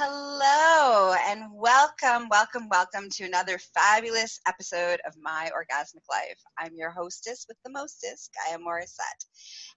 Hello 0.00 1.12
and 1.28 1.42
welcome, 1.52 2.28
welcome, 2.28 2.68
welcome 2.68 3.10
to 3.10 3.24
another 3.24 3.58
fabulous 3.74 4.38
episode 4.46 5.00
of 5.04 5.16
My 5.20 5.50
Orgasmic 5.52 6.04
Life. 6.08 6.38
I'm 6.56 6.76
your 6.76 6.92
hostess 6.92 7.46
with 7.48 7.56
the 7.64 7.72
mostest, 7.72 8.30
Gaia 8.32 8.58
Morissette. 8.58 9.24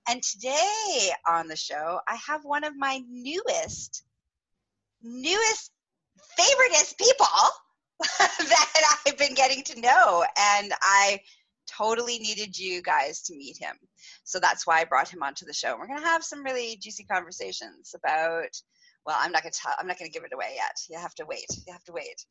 And 0.07 0.21
today 0.21 1.09
on 1.27 1.47
the 1.47 1.55
show, 1.55 1.99
I 2.07 2.19
have 2.27 2.41
one 2.43 2.63
of 2.63 2.77
my 2.77 3.01
newest, 3.09 4.03
newest, 5.01 5.71
favoriteest 6.39 6.99
people 6.99 7.25
that 8.19 8.97
I've 9.07 9.17
been 9.17 9.33
getting 9.33 9.63
to 9.63 9.81
know. 9.81 10.23
And 10.39 10.71
I 10.83 11.19
totally 11.67 12.19
needed 12.19 12.59
you 12.59 12.83
guys 12.83 13.23
to 13.23 13.35
meet 13.35 13.57
him. 13.57 13.75
So 14.23 14.39
that's 14.39 14.67
why 14.67 14.81
I 14.81 14.85
brought 14.85 15.09
him 15.09 15.23
onto 15.23 15.47
the 15.47 15.53
show. 15.53 15.75
We're 15.79 15.87
going 15.87 15.99
to 15.99 16.05
have 16.05 16.23
some 16.23 16.43
really 16.43 16.77
juicy 16.79 17.05
conversations 17.05 17.95
about 17.95 18.51
well, 19.05 19.17
I'm 19.19 19.31
not 19.31 19.43
going 19.43 19.51
to 19.51 19.59
tell, 19.59 19.73
I'm 19.79 19.87
not 19.87 19.97
going 19.97 20.11
to 20.11 20.13
give 20.13 20.23
it 20.23 20.33
away 20.33 20.53
yet. 20.55 20.77
You 20.89 20.97
have 20.97 21.15
to 21.15 21.25
wait. 21.25 21.47
You 21.65 21.73
have 21.73 21.83
to 21.85 21.91
wait. 21.91 22.25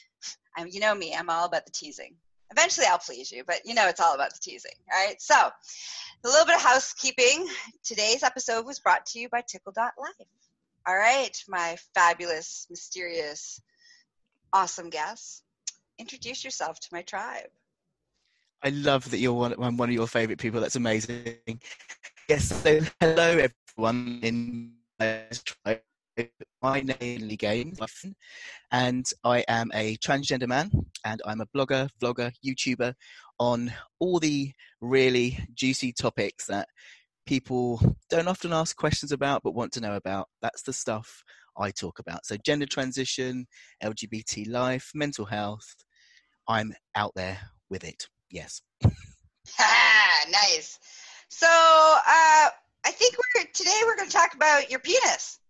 I'm, 0.56 0.68
you 0.68 0.80
know 0.80 0.94
me, 0.94 1.14
I'm 1.14 1.30
all 1.30 1.46
about 1.46 1.66
the 1.66 1.72
teasing. 1.72 2.14
Eventually 2.50 2.86
I'll 2.86 2.98
please 2.98 3.30
you, 3.32 3.42
but 3.44 3.60
you 3.64 3.74
know 3.74 3.88
it's 3.88 4.00
all 4.00 4.14
about 4.14 4.32
the 4.32 4.38
teasing, 4.40 4.72
all 4.92 5.04
right? 5.04 5.20
So, 5.20 5.34
a 5.34 6.28
little 6.28 6.46
bit 6.46 6.56
of 6.56 6.62
housekeeping. 6.62 7.46
Today's 7.84 8.22
episode 8.22 8.64
was 8.64 8.78
brought 8.78 9.04
to 9.06 9.18
you 9.18 9.28
by 9.28 9.42
Tickle.life. 9.46 10.28
All 10.86 10.96
right, 10.96 11.36
my 11.48 11.76
fabulous, 11.94 12.66
mysterious, 12.70 13.60
awesome 14.52 14.90
guests, 14.90 15.42
introduce 15.98 16.44
yourself 16.44 16.78
to 16.80 16.88
my 16.92 17.02
tribe. 17.02 17.48
I 18.62 18.70
love 18.70 19.10
that 19.10 19.18
you're 19.18 19.32
one, 19.32 19.54
I'm 19.58 19.76
one 19.76 19.88
of 19.88 19.94
your 19.94 20.06
favorite 20.06 20.38
people. 20.38 20.60
That's 20.60 20.76
amazing. 20.76 21.60
Yes, 22.28 22.62
so 22.62 22.80
hello 23.00 23.48
everyone 23.76 24.20
in 24.22 24.72
my 24.98 25.22
tribe 25.44 25.82
my 26.62 26.80
name 26.80 27.30
is 27.30 27.36
Games, 27.36 27.78
and 28.70 29.06
I 29.24 29.44
am 29.48 29.70
a 29.74 29.96
transgender 29.98 30.48
man, 30.48 30.70
and 31.04 31.20
I'm 31.26 31.40
a 31.40 31.46
blogger, 31.46 31.88
vlogger, 32.00 32.32
YouTuber 32.44 32.94
on 33.38 33.72
all 33.98 34.18
the 34.18 34.52
really 34.80 35.38
juicy 35.54 35.92
topics 35.92 36.46
that 36.46 36.68
people 37.26 37.96
don't 38.08 38.28
often 38.28 38.52
ask 38.52 38.76
questions 38.76 39.12
about 39.12 39.42
but 39.42 39.54
want 39.54 39.72
to 39.72 39.80
know 39.80 39.96
about. 39.96 40.28
That's 40.40 40.62
the 40.62 40.72
stuff 40.72 41.22
I 41.58 41.70
talk 41.70 41.98
about. 41.98 42.24
So, 42.26 42.36
gender 42.36 42.66
transition, 42.66 43.46
LGBT 43.82 44.48
life, 44.48 44.90
mental 44.94 45.26
health. 45.26 45.74
I'm 46.48 46.72
out 46.94 47.12
there 47.16 47.38
with 47.70 47.84
it. 47.84 48.06
Yes. 48.30 48.62
nice. 50.30 50.78
So, 51.28 51.46
uh, 51.46 52.48
I 52.86 52.90
think 52.92 53.16
we're 53.16 53.44
today 53.52 53.80
we're 53.84 53.96
going 53.96 54.08
to 54.08 54.16
talk 54.16 54.34
about 54.34 54.70
your 54.70 54.80
penis. 54.80 55.40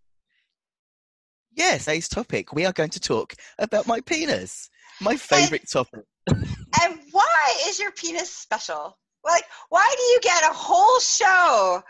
Yes, 1.56 1.88
Ace 1.88 2.08
topic. 2.08 2.52
We 2.52 2.66
are 2.66 2.72
going 2.72 2.90
to 2.90 3.00
talk 3.00 3.34
about 3.58 3.86
my 3.86 4.02
penis, 4.02 4.68
my 5.00 5.16
favorite 5.16 5.62
and, 5.62 5.70
topic. 5.70 6.04
and 6.28 7.00
why 7.12 7.54
is 7.66 7.78
your 7.78 7.92
penis 7.92 8.30
special? 8.30 8.98
Like, 9.24 9.44
why 9.70 9.92
do 9.96 10.02
you 10.02 10.20
get 10.22 10.42
a 10.44 10.52
whole 10.52 11.00
show 11.00 11.82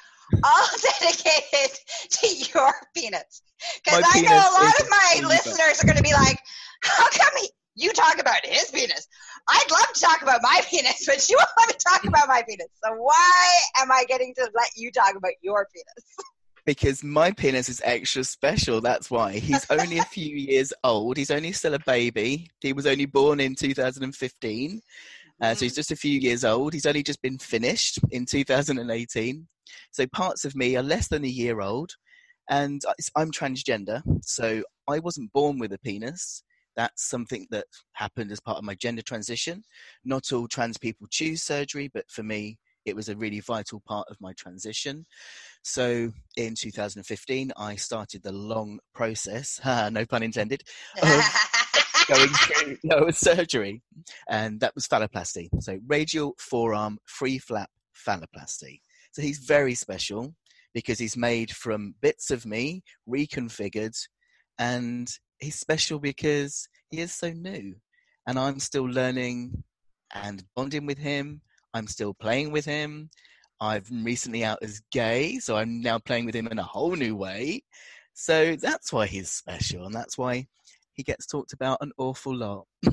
all 0.44 0.66
dedicated 1.00 1.78
to 2.10 2.28
your 2.28 2.72
penis? 2.94 3.42
Because 3.84 4.04
I 4.06 4.20
know 4.20 4.36
a 4.36 4.54
lot 4.64 4.80
of 4.80 4.88
my 4.88 5.28
listeners 5.28 5.82
are 5.82 5.86
going 5.86 5.96
to 5.96 6.02
be 6.02 6.12
like, 6.12 6.38
how 6.82 7.08
come 7.10 7.32
he, 7.40 7.50
you 7.74 7.92
talk 7.92 8.20
about 8.20 8.46
his 8.46 8.70
penis? 8.70 9.08
I'd 9.48 9.70
love 9.70 9.92
to 9.92 10.00
talk 10.00 10.22
about 10.22 10.42
my 10.42 10.60
penis, 10.70 11.04
but 11.06 11.28
you 11.28 11.36
won't 11.38 11.50
let 11.58 11.68
me 11.68 11.74
talk 11.84 12.04
about 12.04 12.28
my 12.28 12.42
penis. 12.48 12.68
So 12.84 12.94
why 12.94 13.60
am 13.80 13.90
I 13.90 14.04
getting 14.06 14.32
to 14.36 14.48
let 14.54 14.68
you 14.76 14.92
talk 14.92 15.16
about 15.16 15.32
your 15.42 15.66
penis? 15.74 16.04
because 16.66 17.04
my 17.04 17.30
penis 17.30 17.68
is 17.68 17.80
extra 17.84 18.24
special. 18.24 18.80
That's 18.80 19.10
why. 19.10 19.32
He's 19.32 19.64
only 19.70 19.98
a 19.98 20.04
few 20.04 20.36
years 20.36 20.72
old. 20.84 21.16
He's 21.16 21.30
only 21.30 21.52
still 21.52 21.74
a 21.74 21.78
baby. 21.78 22.50
He 22.60 22.72
was 22.72 22.86
only 22.86 23.06
born 23.06 23.40
in 23.40 23.54
2015. 23.54 24.80
Uh, 25.40 25.54
so 25.54 25.64
he's 25.64 25.72
mm. 25.72 25.76
just 25.76 25.92
a 25.92 25.96
few 25.96 26.18
years 26.18 26.44
old. 26.44 26.74
He's 26.74 26.86
only 26.86 27.02
just 27.02 27.22
been 27.22 27.38
finished 27.38 28.00
in 28.10 28.26
2018. 28.26 29.46
So 29.92 30.06
parts 30.08 30.44
of 30.44 30.56
me 30.56 30.76
are 30.76 30.82
less 30.82 31.08
than 31.08 31.24
a 31.24 31.28
year 31.28 31.60
old. 31.60 31.92
And 32.50 32.82
I'm 33.16 33.30
transgender. 33.30 34.02
So 34.22 34.62
I 34.88 34.98
wasn't 34.98 35.32
born 35.32 35.58
with 35.58 35.72
a 35.72 35.78
penis. 35.78 36.42
That's 36.74 37.08
something 37.08 37.46
that 37.50 37.66
happened 37.92 38.32
as 38.32 38.40
part 38.40 38.58
of 38.58 38.64
my 38.64 38.74
gender 38.74 39.02
transition. 39.02 39.62
Not 40.04 40.32
all 40.32 40.48
trans 40.48 40.78
people 40.78 41.06
choose 41.10 41.42
surgery, 41.42 41.90
but 41.92 42.10
for 42.10 42.22
me, 42.22 42.58
it 42.86 42.96
was 42.96 43.08
a 43.08 43.16
really 43.16 43.40
vital 43.40 43.82
part 43.86 44.06
of 44.08 44.16
my 44.20 44.32
transition. 44.34 45.04
So 45.62 46.12
in 46.36 46.54
2015, 46.54 47.52
I 47.56 47.74
started 47.76 48.22
the 48.22 48.32
long 48.32 48.78
process, 48.94 49.60
no 49.90 50.06
pun 50.06 50.22
intended, 50.22 50.62
of 51.02 51.24
going 52.08 52.28
through 52.28 52.76
lower 52.84 53.12
surgery, 53.12 53.82
and 54.30 54.60
that 54.60 54.74
was 54.74 54.86
phalloplasty. 54.86 55.48
So 55.60 55.78
radial 55.86 56.34
forearm 56.38 56.98
free 57.04 57.38
flap 57.38 57.70
phalloplasty. 58.06 58.80
So 59.12 59.22
he's 59.22 59.38
very 59.38 59.74
special 59.74 60.34
because 60.72 60.98
he's 60.98 61.16
made 61.16 61.50
from 61.50 61.94
bits 62.00 62.30
of 62.30 62.46
me 62.46 62.82
reconfigured, 63.08 63.98
and 64.58 65.10
he's 65.40 65.58
special 65.58 65.98
because 65.98 66.68
he 66.90 67.00
is 67.00 67.12
so 67.12 67.32
new, 67.32 67.74
and 68.28 68.38
I'm 68.38 68.60
still 68.60 68.84
learning 68.84 69.64
and 70.14 70.44
bonding 70.54 70.86
with 70.86 70.98
him 70.98 71.40
I'm 71.76 71.86
still 71.86 72.14
playing 72.14 72.52
with 72.52 72.64
him. 72.64 73.10
I've 73.60 73.86
recently 73.90 74.44
out 74.44 74.58
as 74.62 74.80
gay, 74.90 75.38
so 75.38 75.56
I'm 75.56 75.82
now 75.82 75.98
playing 75.98 76.24
with 76.24 76.34
him 76.34 76.46
in 76.46 76.58
a 76.58 76.62
whole 76.62 76.96
new 76.96 77.14
way. 77.14 77.64
So 78.14 78.56
that's 78.56 78.94
why 78.94 79.06
he's 79.06 79.30
special, 79.30 79.84
and 79.84 79.94
that's 79.94 80.16
why 80.16 80.46
he 80.94 81.02
gets 81.02 81.26
talked 81.26 81.52
about 81.52 81.76
an 81.82 81.92
awful 81.98 82.34
lot. 82.34 82.66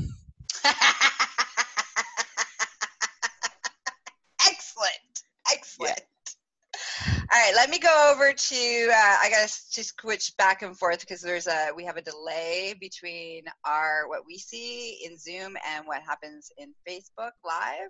All 7.32 7.32
right, 7.43 7.55
let 7.55 7.69
me 7.69 7.79
go 7.79 8.11
over 8.13 8.31
to. 8.31 8.89
Uh, 8.89 9.17
I 9.21 9.29
gotta 9.29 9.51
just 9.71 9.99
switch 9.99 10.31
back 10.37 10.61
and 10.61 10.77
forth 10.77 11.01
because 11.01 11.21
there's 11.21 11.47
a 11.47 11.69
we 11.75 11.83
have 11.83 11.97
a 11.97 12.01
delay 12.01 12.73
between 12.79 13.43
our 13.65 14.07
what 14.07 14.25
we 14.25 14.37
see 14.37 15.03
in 15.05 15.17
Zoom 15.17 15.57
and 15.67 15.85
what 15.85 16.01
happens 16.01 16.49
in 16.57 16.73
Facebook 16.87 17.31
Live. 17.43 17.89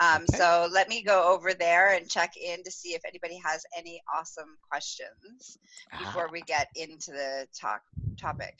Um, 0.00 0.22
okay. 0.22 0.38
So 0.38 0.68
let 0.72 0.88
me 0.88 1.02
go 1.02 1.32
over 1.32 1.52
there 1.52 1.94
and 1.94 2.08
check 2.08 2.34
in 2.36 2.62
to 2.62 2.70
see 2.70 2.90
if 2.90 3.02
anybody 3.06 3.40
has 3.44 3.64
any 3.76 4.00
awesome 4.14 4.56
questions 4.70 5.58
before 5.98 6.26
ah. 6.28 6.32
we 6.32 6.42
get 6.42 6.68
into 6.76 7.10
the 7.10 7.46
talk 7.58 7.82
topic. 8.20 8.54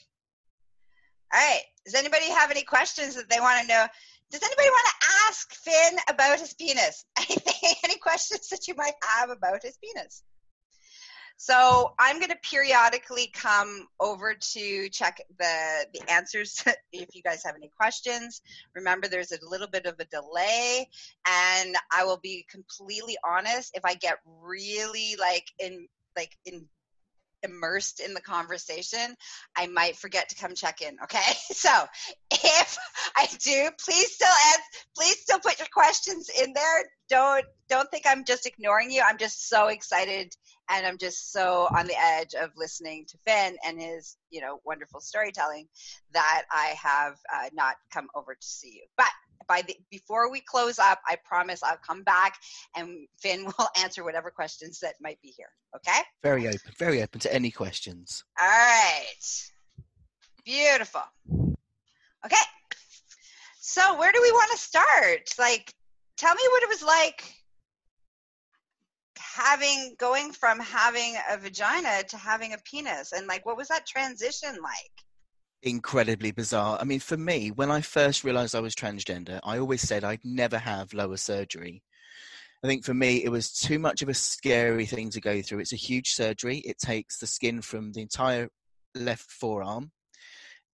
All 1.33 1.39
right. 1.39 1.61
Does 1.85 1.95
anybody 1.95 2.29
have 2.31 2.51
any 2.51 2.63
questions 2.63 3.15
that 3.15 3.29
they 3.29 3.39
want 3.39 3.61
to 3.61 3.67
know? 3.67 3.85
Does 4.29 4.43
anybody 4.43 4.69
want 4.69 4.87
to 4.87 5.07
ask 5.27 5.53
Finn 5.55 5.99
about 6.09 6.39
his 6.39 6.53
penis? 6.53 7.05
Anything, 7.17 7.73
any 7.83 7.97
questions 7.97 8.49
that 8.49 8.67
you 8.67 8.75
might 8.75 8.95
have 9.03 9.29
about 9.29 9.63
his 9.63 9.77
penis? 9.77 10.23
So 11.39 11.93
I'm 11.99 12.17
going 12.17 12.31
to 12.31 12.37
periodically 12.41 13.29
come 13.31 13.87
over 13.99 14.33
to 14.33 14.89
check 14.89 15.21
the 15.37 15.85
the 15.93 16.11
answers 16.11 16.63
if 16.91 17.13
you 17.13 17.21
guys 17.21 17.43
have 17.45 17.55
any 17.55 17.69
questions. 17.79 18.41
Remember, 18.73 19.07
there's 19.07 19.31
a 19.31 19.37
little 19.43 19.67
bit 19.67 19.85
of 19.85 19.95
a 19.99 20.05
delay, 20.05 20.89
and 21.27 21.75
I 21.95 22.05
will 22.05 22.17
be 22.17 22.45
completely 22.49 23.17
honest. 23.23 23.71
If 23.75 23.85
I 23.85 23.93
get 23.93 24.17
really 24.25 25.15
like 25.19 25.45
in 25.59 25.87
like 26.17 26.35
in 26.45 26.65
immersed 27.47 27.99
in 27.99 28.13
the 28.13 28.21
conversation, 28.21 29.15
I 29.55 29.67
might 29.67 29.97
forget 29.97 30.29
to 30.29 30.35
come 30.35 30.55
check 30.55 30.81
in. 30.81 30.97
Okay, 31.03 31.33
so 31.51 31.69
if 32.31 32.77
I 33.15 33.27
do, 33.39 33.69
please 33.83 34.13
still 34.13 34.27
ask, 34.27 34.61
please 34.95 35.19
still 35.21 35.39
put 35.39 35.59
your 35.59 35.67
questions 35.73 36.29
in 36.41 36.53
there. 36.53 36.83
Don't 37.09 37.45
don't 37.69 37.89
think 37.91 38.05
I'm 38.07 38.23
just 38.25 38.45
ignoring 38.45 38.91
you. 38.91 39.01
I'm 39.05 39.17
just 39.17 39.49
so 39.49 39.67
excited 39.67 40.33
and 40.69 40.85
I'm 40.85 40.97
just 40.97 41.31
so 41.31 41.67
on 41.77 41.87
the 41.87 41.95
edge 41.99 42.33
of 42.33 42.51
listening 42.55 43.05
to 43.09 43.17
Finn 43.25 43.57
and 43.65 43.79
his 43.79 44.17
you 44.29 44.41
know 44.41 44.59
wonderful 44.65 44.99
storytelling 44.99 45.67
that 46.13 46.43
I 46.51 46.75
have 46.81 47.13
uh, 47.33 47.49
not 47.53 47.75
come 47.91 48.07
over 48.15 48.35
to 48.35 48.47
see 48.47 48.73
you. 48.75 48.85
But 48.97 49.11
by 49.47 49.61
the 49.61 49.75
before 49.89 50.29
we 50.31 50.41
close 50.41 50.79
up, 50.79 50.99
I 51.07 51.17
promise 51.23 51.63
I'll 51.63 51.79
come 51.85 52.03
back 52.03 52.35
and 52.75 53.07
Finn 53.19 53.45
will 53.57 53.67
answer 53.81 54.03
whatever 54.03 54.29
questions 54.29 54.79
that 54.81 54.95
might 55.01 55.21
be 55.21 55.33
here. 55.35 55.49
Okay? 55.75 55.99
Very 56.23 56.47
open, 56.47 56.71
very 56.77 57.01
open 57.01 57.19
to 57.21 57.33
any 57.33 57.51
questions. 57.51 58.23
All 58.39 58.47
right. 58.47 59.51
Beautiful. 60.45 61.01
Okay. 62.25 62.35
So 63.59 63.99
where 63.99 64.11
do 64.11 64.19
we 64.21 64.31
want 64.31 64.51
to 64.51 64.57
start? 64.57 65.33
Like, 65.37 65.73
tell 66.17 66.33
me 66.33 66.41
what 66.51 66.63
it 66.63 66.69
was 66.69 66.83
like 66.83 67.33
having 69.17 69.95
going 69.97 70.31
from 70.31 70.59
having 70.59 71.15
a 71.29 71.37
vagina 71.37 72.03
to 72.07 72.17
having 72.17 72.53
a 72.53 72.57
penis 72.59 73.11
and 73.13 73.27
like 73.27 73.45
what 73.45 73.57
was 73.57 73.67
that 73.67 73.85
transition 73.85 74.57
like 74.61 74.91
incredibly 75.63 76.31
bizarre. 76.31 76.77
I 76.79 76.83
mean, 76.83 76.99
for 76.99 77.17
me, 77.17 77.51
when 77.51 77.71
I 77.71 77.81
first 77.81 78.23
realized 78.23 78.55
I 78.55 78.59
was 78.59 78.75
transgender, 78.75 79.39
I 79.43 79.59
always 79.59 79.81
said 79.81 80.03
I'd 80.03 80.23
never 80.23 80.57
have 80.57 80.93
lower 80.93 81.17
surgery. 81.17 81.83
I 82.63 82.67
think 82.67 82.85
for 82.85 82.93
me, 82.93 83.23
it 83.23 83.29
was 83.29 83.51
too 83.51 83.79
much 83.79 84.01
of 84.01 84.09
a 84.09 84.13
scary 84.13 84.85
thing 84.85 85.09
to 85.11 85.21
go 85.21 85.41
through. 85.41 85.59
It's 85.59 85.73
a 85.73 85.77
huge 85.77 86.11
surgery. 86.11 86.57
It 86.59 86.79
takes 86.79 87.19
the 87.19 87.27
skin 87.27 87.61
from 87.61 87.91
the 87.91 88.01
entire 88.01 88.49
left 88.95 89.29
forearm. 89.31 89.91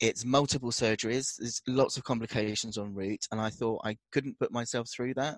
It's 0.03 0.25
multiple 0.25 0.71
surgeries. 0.71 1.37
There's 1.39 1.61
lots 1.65 1.95
of 1.95 2.03
complications 2.03 2.77
en 2.77 2.93
route, 2.93 3.25
and 3.31 3.39
I 3.39 3.49
thought 3.49 3.85
I 3.85 3.95
couldn't 4.11 4.37
put 4.37 4.51
myself 4.51 4.89
through 4.93 5.13
that. 5.13 5.37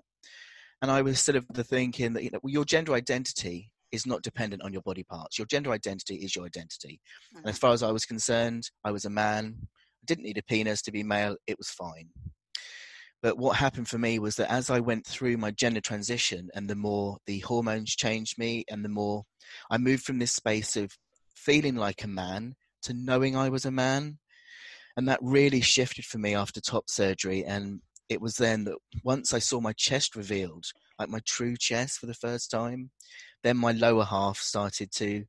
And 0.82 0.90
I 0.90 1.02
was 1.02 1.20
sort 1.20 1.36
of 1.36 1.46
the 1.54 1.62
thinking 1.62 2.14
that 2.14 2.24
you 2.24 2.30
know 2.32 2.40
your 2.42 2.64
gender 2.64 2.92
identity 2.92 3.70
is 3.92 4.06
not 4.06 4.22
dependent 4.22 4.62
on 4.62 4.72
your 4.72 4.82
body 4.82 5.04
parts. 5.04 5.38
Your 5.38 5.46
gender 5.46 5.70
identity 5.70 6.16
is 6.16 6.34
your 6.34 6.46
identity. 6.46 7.00
Mm-hmm. 7.32 7.38
And 7.38 7.46
as 7.46 7.58
far 7.58 7.72
as 7.74 7.84
I 7.84 7.92
was 7.92 8.04
concerned, 8.04 8.68
I 8.82 8.90
was 8.90 9.04
a 9.04 9.10
man. 9.10 9.54
I 9.62 10.04
didn't 10.04 10.24
need 10.24 10.36
a 10.36 10.42
penis 10.42 10.82
to 10.82 10.90
be 10.90 11.04
male. 11.04 11.36
It 11.46 11.58
was 11.58 11.68
fine. 11.68 12.08
But 13.22 13.38
what 13.38 13.54
happened 13.54 13.86
for 13.86 13.98
me 13.98 14.18
was 14.18 14.34
that 14.34 14.50
as 14.50 14.68
I 14.68 14.80
went 14.80 15.06
through 15.06 15.36
my 15.36 15.52
gender 15.52 15.80
transition 15.80 16.48
and 16.54 16.68
the 16.68 16.74
more 16.74 17.18
the 17.28 17.38
hormones 17.38 17.94
changed 17.94 18.36
me 18.36 18.64
and 18.68 18.84
the 18.84 18.88
more 18.88 19.22
I 19.70 19.78
moved 19.78 20.02
from 20.02 20.18
this 20.18 20.32
space 20.32 20.74
of 20.74 20.90
feeling 21.36 21.76
like 21.76 22.02
a 22.02 22.08
man 22.08 22.56
to 22.82 22.94
knowing 22.94 23.36
I 23.36 23.48
was 23.48 23.64
a 23.64 23.70
man. 23.70 24.18
And 24.96 25.08
that 25.08 25.18
really 25.20 25.60
shifted 25.60 26.04
for 26.04 26.18
me 26.18 26.34
after 26.34 26.60
top 26.60 26.88
surgery. 26.88 27.44
And 27.44 27.80
it 28.08 28.20
was 28.20 28.36
then 28.36 28.64
that 28.64 28.76
once 29.04 29.34
I 29.34 29.38
saw 29.38 29.60
my 29.60 29.72
chest 29.74 30.16
revealed, 30.16 30.64
like 30.98 31.08
my 31.08 31.20
true 31.26 31.56
chest 31.58 31.98
for 31.98 32.06
the 32.06 32.14
first 32.14 32.50
time, 32.50 32.90
then 33.42 33.56
my 33.56 33.72
lower 33.72 34.04
half 34.04 34.38
started 34.38 34.90
to 34.92 35.24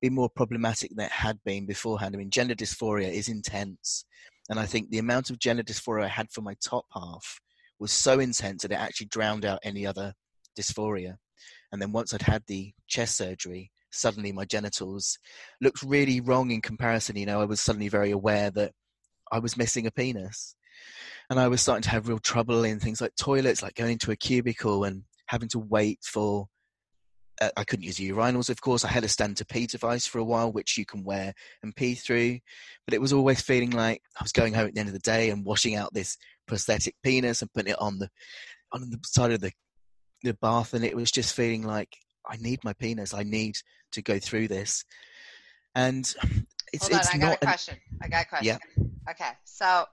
be 0.00 0.10
more 0.10 0.28
problematic 0.28 0.90
than 0.94 1.06
it 1.06 1.12
had 1.12 1.38
been 1.44 1.66
beforehand. 1.66 2.14
I 2.14 2.18
mean, 2.18 2.30
gender 2.30 2.54
dysphoria 2.54 3.10
is 3.10 3.28
intense. 3.28 4.04
And 4.50 4.60
I 4.60 4.66
think 4.66 4.90
the 4.90 4.98
amount 4.98 5.30
of 5.30 5.38
gender 5.38 5.62
dysphoria 5.62 6.04
I 6.04 6.08
had 6.08 6.30
for 6.30 6.42
my 6.42 6.54
top 6.62 6.84
half 6.92 7.40
was 7.78 7.90
so 7.90 8.20
intense 8.20 8.62
that 8.62 8.70
it 8.70 8.78
actually 8.78 9.06
drowned 9.06 9.44
out 9.44 9.60
any 9.62 9.86
other 9.86 10.12
dysphoria. 10.58 11.16
And 11.72 11.80
then 11.80 11.92
once 11.92 12.14
I'd 12.14 12.22
had 12.22 12.42
the 12.46 12.72
chest 12.86 13.16
surgery, 13.16 13.72
suddenly 13.90 14.30
my 14.30 14.44
genitals 14.44 15.18
looked 15.60 15.82
really 15.82 16.20
wrong 16.20 16.50
in 16.50 16.60
comparison. 16.60 17.16
You 17.16 17.26
know, 17.26 17.40
I 17.40 17.46
was 17.46 17.60
suddenly 17.60 17.88
very 17.88 18.10
aware 18.10 18.50
that 18.50 18.72
I 19.34 19.40
was 19.40 19.56
missing 19.56 19.86
a 19.86 19.90
penis. 19.90 20.54
And 21.28 21.40
I 21.40 21.48
was 21.48 21.60
starting 21.60 21.82
to 21.82 21.90
have 21.90 22.08
real 22.08 22.18
trouble 22.18 22.64
in 22.64 22.78
things 22.78 23.00
like 23.00 23.16
toilets, 23.16 23.62
like 23.62 23.74
going 23.74 23.92
into 23.92 24.12
a 24.12 24.16
cubicle 24.16 24.84
and 24.84 25.02
having 25.26 25.48
to 25.48 25.58
wait 25.58 25.98
for 26.04 26.46
uh, 27.40 27.50
I 27.56 27.64
couldn't 27.64 27.84
use 27.84 27.98
urinals, 27.98 28.48
of 28.48 28.60
course. 28.60 28.84
I 28.84 28.88
had 28.88 29.02
a 29.02 29.08
stand 29.08 29.38
to 29.38 29.44
pee 29.44 29.66
device 29.66 30.06
for 30.06 30.18
a 30.18 30.24
while, 30.24 30.52
which 30.52 30.78
you 30.78 30.86
can 30.86 31.02
wear 31.02 31.34
and 31.64 31.74
pee 31.74 31.96
through. 31.96 32.38
But 32.86 32.94
it 32.94 33.00
was 33.00 33.12
always 33.12 33.40
feeling 33.40 33.70
like 33.70 34.02
I 34.20 34.22
was 34.22 34.30
going 34.30 34.54
home 34.54 34.68
at 34.68 34.74
the 34.74 34.78
end 34.80 34.88
of 34.88 34.92
the 34.92 35.00
day 35.00 35.30
and 35.30 35.44
washing 35.44 35.74
out 35.74 35.92
this 35.92 36.16
prosthetic 36.46 36.94
penis 37.02 37.42
and 37.42 37.52
putting 37.52 37.72
it 37.72 37.80
on 37.80 37.98
the 37.98 38.08
on 38.70 38.88
the 38.88 38.98
side 39.04 39.32
of 39.32 39.40
the 39.40 39.50
the 40.22 40.34
bath, 40.34 40.74
and 40.74 40.84
it 40.84 40.94
was 40.94 41.10
just 41.10 41.34
feeling 41.34 41.62
like 41.62 41.96
I 42.24 42.36
need 42.36 42.60
my 42.62 42.72
penis. 42.74 43.12
I 43.12 43.24
need 43.24 43.56
to 43.92 44.02
go 44.02 44.20
through 44.20 44.46
this. 44.46 44.84
And 45.74 46.14
it's, 46.74 46.82
Hold 46.84 46.94
on, 46.94 47.00
it's 47.00 47.14
I 47.14 47.18
got 47.18 47.34
a 47.34 47.46
question. 47.46 47.76
I 48.02 48.08
got 48.08 48.22
a 48.24 48.28
question. 48.28 48.58
Yeah. 48.76 49.10
Okay, 49.10 49.30
so 49.44 49.84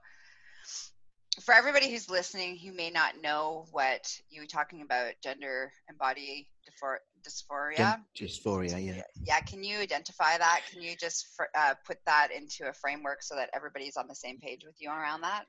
for 1.39 1.53
everybody 1.53 1.89
who's 1.89 2.09
listening 2.09 2.57
who 2.57 2.73
may 2.73 2.89
not 2.89 3.21
know 3.21 3.65
what 3.71 4.13
you 4.29 4.41
were 4.41 4.47
talking 4.47 4.81
about 4.81 5.13
gender 5.23 5.71
and 5.87 5.97
body 5.97 6.47
dysphoria 7.25 7.99
dysphoria 8.19 8.85
yeah 8.85 9.01
yeah 9.23 9.39
can 9.39 9.63
you 9.63 9.77
identify 9.77 10.37
that 10.37 10.61
can 10.71 10.81
you 10.81 10.95
just 10.97 11.27
uh, 11.55 11.73
put 11.85 11.97
that 12.05 12.29
into 12.35 12.67
a 12.67 12.73
framework 12.73 13.23
so 13.23 13.35
that 13.35 13.49
everybody's 13.53 13.95
on 13.95 14.07
the 14.07 14.15
same 14.15 14.37
page 14.39 14.63
with 14.65 14.75
you 14.79 14.89
around 14.89 15.21
that 15.21 15.45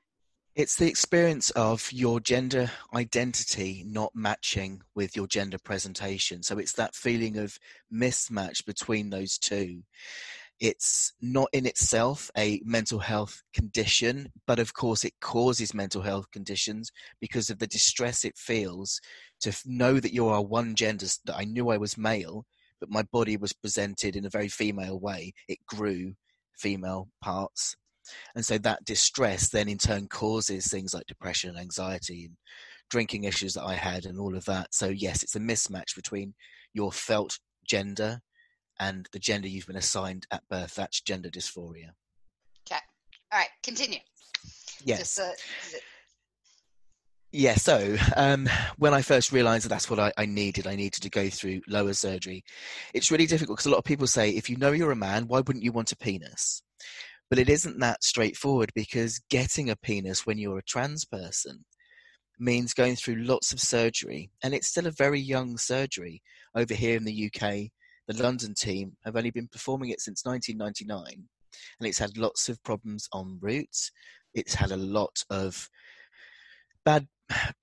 it's 0.55 0.75
the 0.75 0.87
experience 0.87 1.49
of 1.51 1.91
your 1.91 2.19
gender 2.19 2.69
identity 2.95 3.83
not 3.87 4.11
matching 4.13 4.81
with 4.95 5.15
your 5.15 5.27
gender 5.27 5.57
presentation 5.57 6.41
so 6.43 6.57
it's 6.59 6.73
that 6.73 6.95
feeling 6.95 7.37
of 7.37 7.57
mismatch 7.93 8.65
between 8.65 9.09
those 9.09 9.37
two 9.37 9.81
it's 10.63 11.11
not 11.21 11.49
in 11.51 11.65
itself 11.65 12.31
a 12.37 12.61
mental 12.63 12.97
health 12.97 13.43
condition, 13.53 14.31
but 14.47 14.59
of 14.59 14.73
course 14.73 15.03
it 15.03 15.11
causes 15.19 15.73
mental 15.73 16.01
health 16.01 16.31
conditions 16.31 16.89
because 17.19 17.49
of 17.49 17.59
the 17.59 17.67
distress 17.67 18.23
it 18.23 18.37
feels 18.37 19.01
to 19.41 19.53
know 19.65 19.99
that 19.99 20.13
you 20.13 20.25
are 20.25 20.41
one 20.41 20.73
gender, 20.73 21.05
that 21.25 21.35
I 21.35 21.43
knew 21.43 21.67
I 21.67 21.75
was 21.75 21.97
male, 21.97 22.45
but 22.79 22.89
my 22.89 23.03
body 23.11 23.35
was 23.35 23.51
presented 23.51 24.15
in 24.15 24.25
a 24.25 24.29
very 24.29 24.47
female 24.47 25.01
way. 25.01 25.33
It 25.49 25.57
grew 25.65 26.13
female 26.53 27.09
parts. 27.21 27.75
And 28.33 28.45
so 28.45 28.57
that 28.59 28.85
distress 28.85 29.49
then 29.49 29.67
in 29.67 29.77
turn 29.77 30.07
causes 30.07 30.67
things 30.67 30.93
like 30.93 31.07
depression 31.07 31.49
and 31.49 31.59
anxiety 31.59 32.23
and 32.27 32.37
drinking 32.89 33.25
issues 33.25 33.53
that 33.55 33.65
I 33.65 33.73
had 33.73 34.05
and 34.05 34.17
all 34.17 34.33
of 34.33 34.45
that. 34.45 34.73
So, 34.73 34.87
yes, 34.87 35.23
it's 35.23 35.35
a 35.35 35.41
mismatch 35.41 35.93
between 35.93 36.33
your 36.73 36.93
felt 36.93 37.37
gender 37.67 38.21
and 38.79 39.07
the 39.11 39.19
gender 39.19 39.47
you've 39.47 39.67
been 39.67 39.75
assigned 39.75 40.27
at 40.31 40.47
birth. 40.49 40.75
That's 40.75 41.01
gender 41.01 41.29
dysphoria. 41.29 41.91
Okay. 42.67 42.81
All 43.31 43.39
right. 43.39 43.49
Continue. 43.63 43.99
Yes. 44.83 45.15
Just, 45.15 45.19
uh, 45.19 45.79
yeah, 47.35 47.55
so 47.55 47.95
um, 48.15 48.47
when 48.77 48.93
I 48.93 49.01
first 49.01 49.31
realized 49.31 49.65
that 49.65 49.69
that's 49.69 49.89
what 49.89 49.99
I, 49.99 50.13
I, 50.17 50.27
needed, 50.27 50.67
I 50.67 50.75
needed 50.75 51.01
to 51.01 51.09
go 51.09 51.29
through 51.29 51.61
lower 51.67 51.93
surgery. 51.93 52.43
It's 52.93 53.09
really 53.09 53.25
difficult 53.25 53.57
because 53.57 53.65
a 53.65 53.71
lot 53.71 53.79
of 53.79 53.85
people 53.85 54.05
say, 54.05 54.29
if 54.29 54.51
you 54.51 54.57
know 54.57 54.71
you're 54.71 54.91
a 54.91 54.95
man, 54.95 55.27
why 55.27 55.39
wouldn't 55.39 55.63
you 55.63 55.71
want 55.71 55.91
a 55.91 55.97
penis? 55.97 56.61
But 57.31 57.39
it 57.39 57.49
isn't 57.49 57.79
that 57.79 58.03
straightforward 58.03 58.71
because 58.75 59.19
getting 59.31 59.71
a 59.71 59.75
penis 59.75 60.27
when 60.27 60.37
you're 60.37 60.59
a 60.59 60.63
trans 60.63 61.05
person 61.05 61.65
means 62.39 62.75
going 62.75 62.95
through 62.95 63.23
lots 63.23 63.51
of 63.51 63.59
surgery. 63.59 64.29
And 64.43 64.53
it's 64.53 64.67
still 64.67 64.85
a 64.85 64.91
very 64.91 65.19
young 65.19 65.57
surgery. 65.57 66.21
Over 66.55 66.75
here 66.75 66.95
in 66.95 67.03
the 67.03 67.31
UK, 67.33 67.71
the 68.07 68.21
London 68.21 68.53
team 68.53 68.97
have 69.05 69.15
only 69.15 69.31
been 69.31 69.47
performing 69.47 69.89
it 69.89 70.01
since 70.01 70.25
1999, 70.25 71.27
and 71.79 71.87
it's 71.87 71.99
had 71.99 72.17
lots 72.17 72.49
of 72.49 72.63
problems 72.63 73.07
en 73.15 73.37
route. 73.41 73.91
It's 74.33 74.55
had 74.55 74.71
a 74.71 74.77
lot 74.77 75.23
of 75.29 75.69
bad 76.83 77.07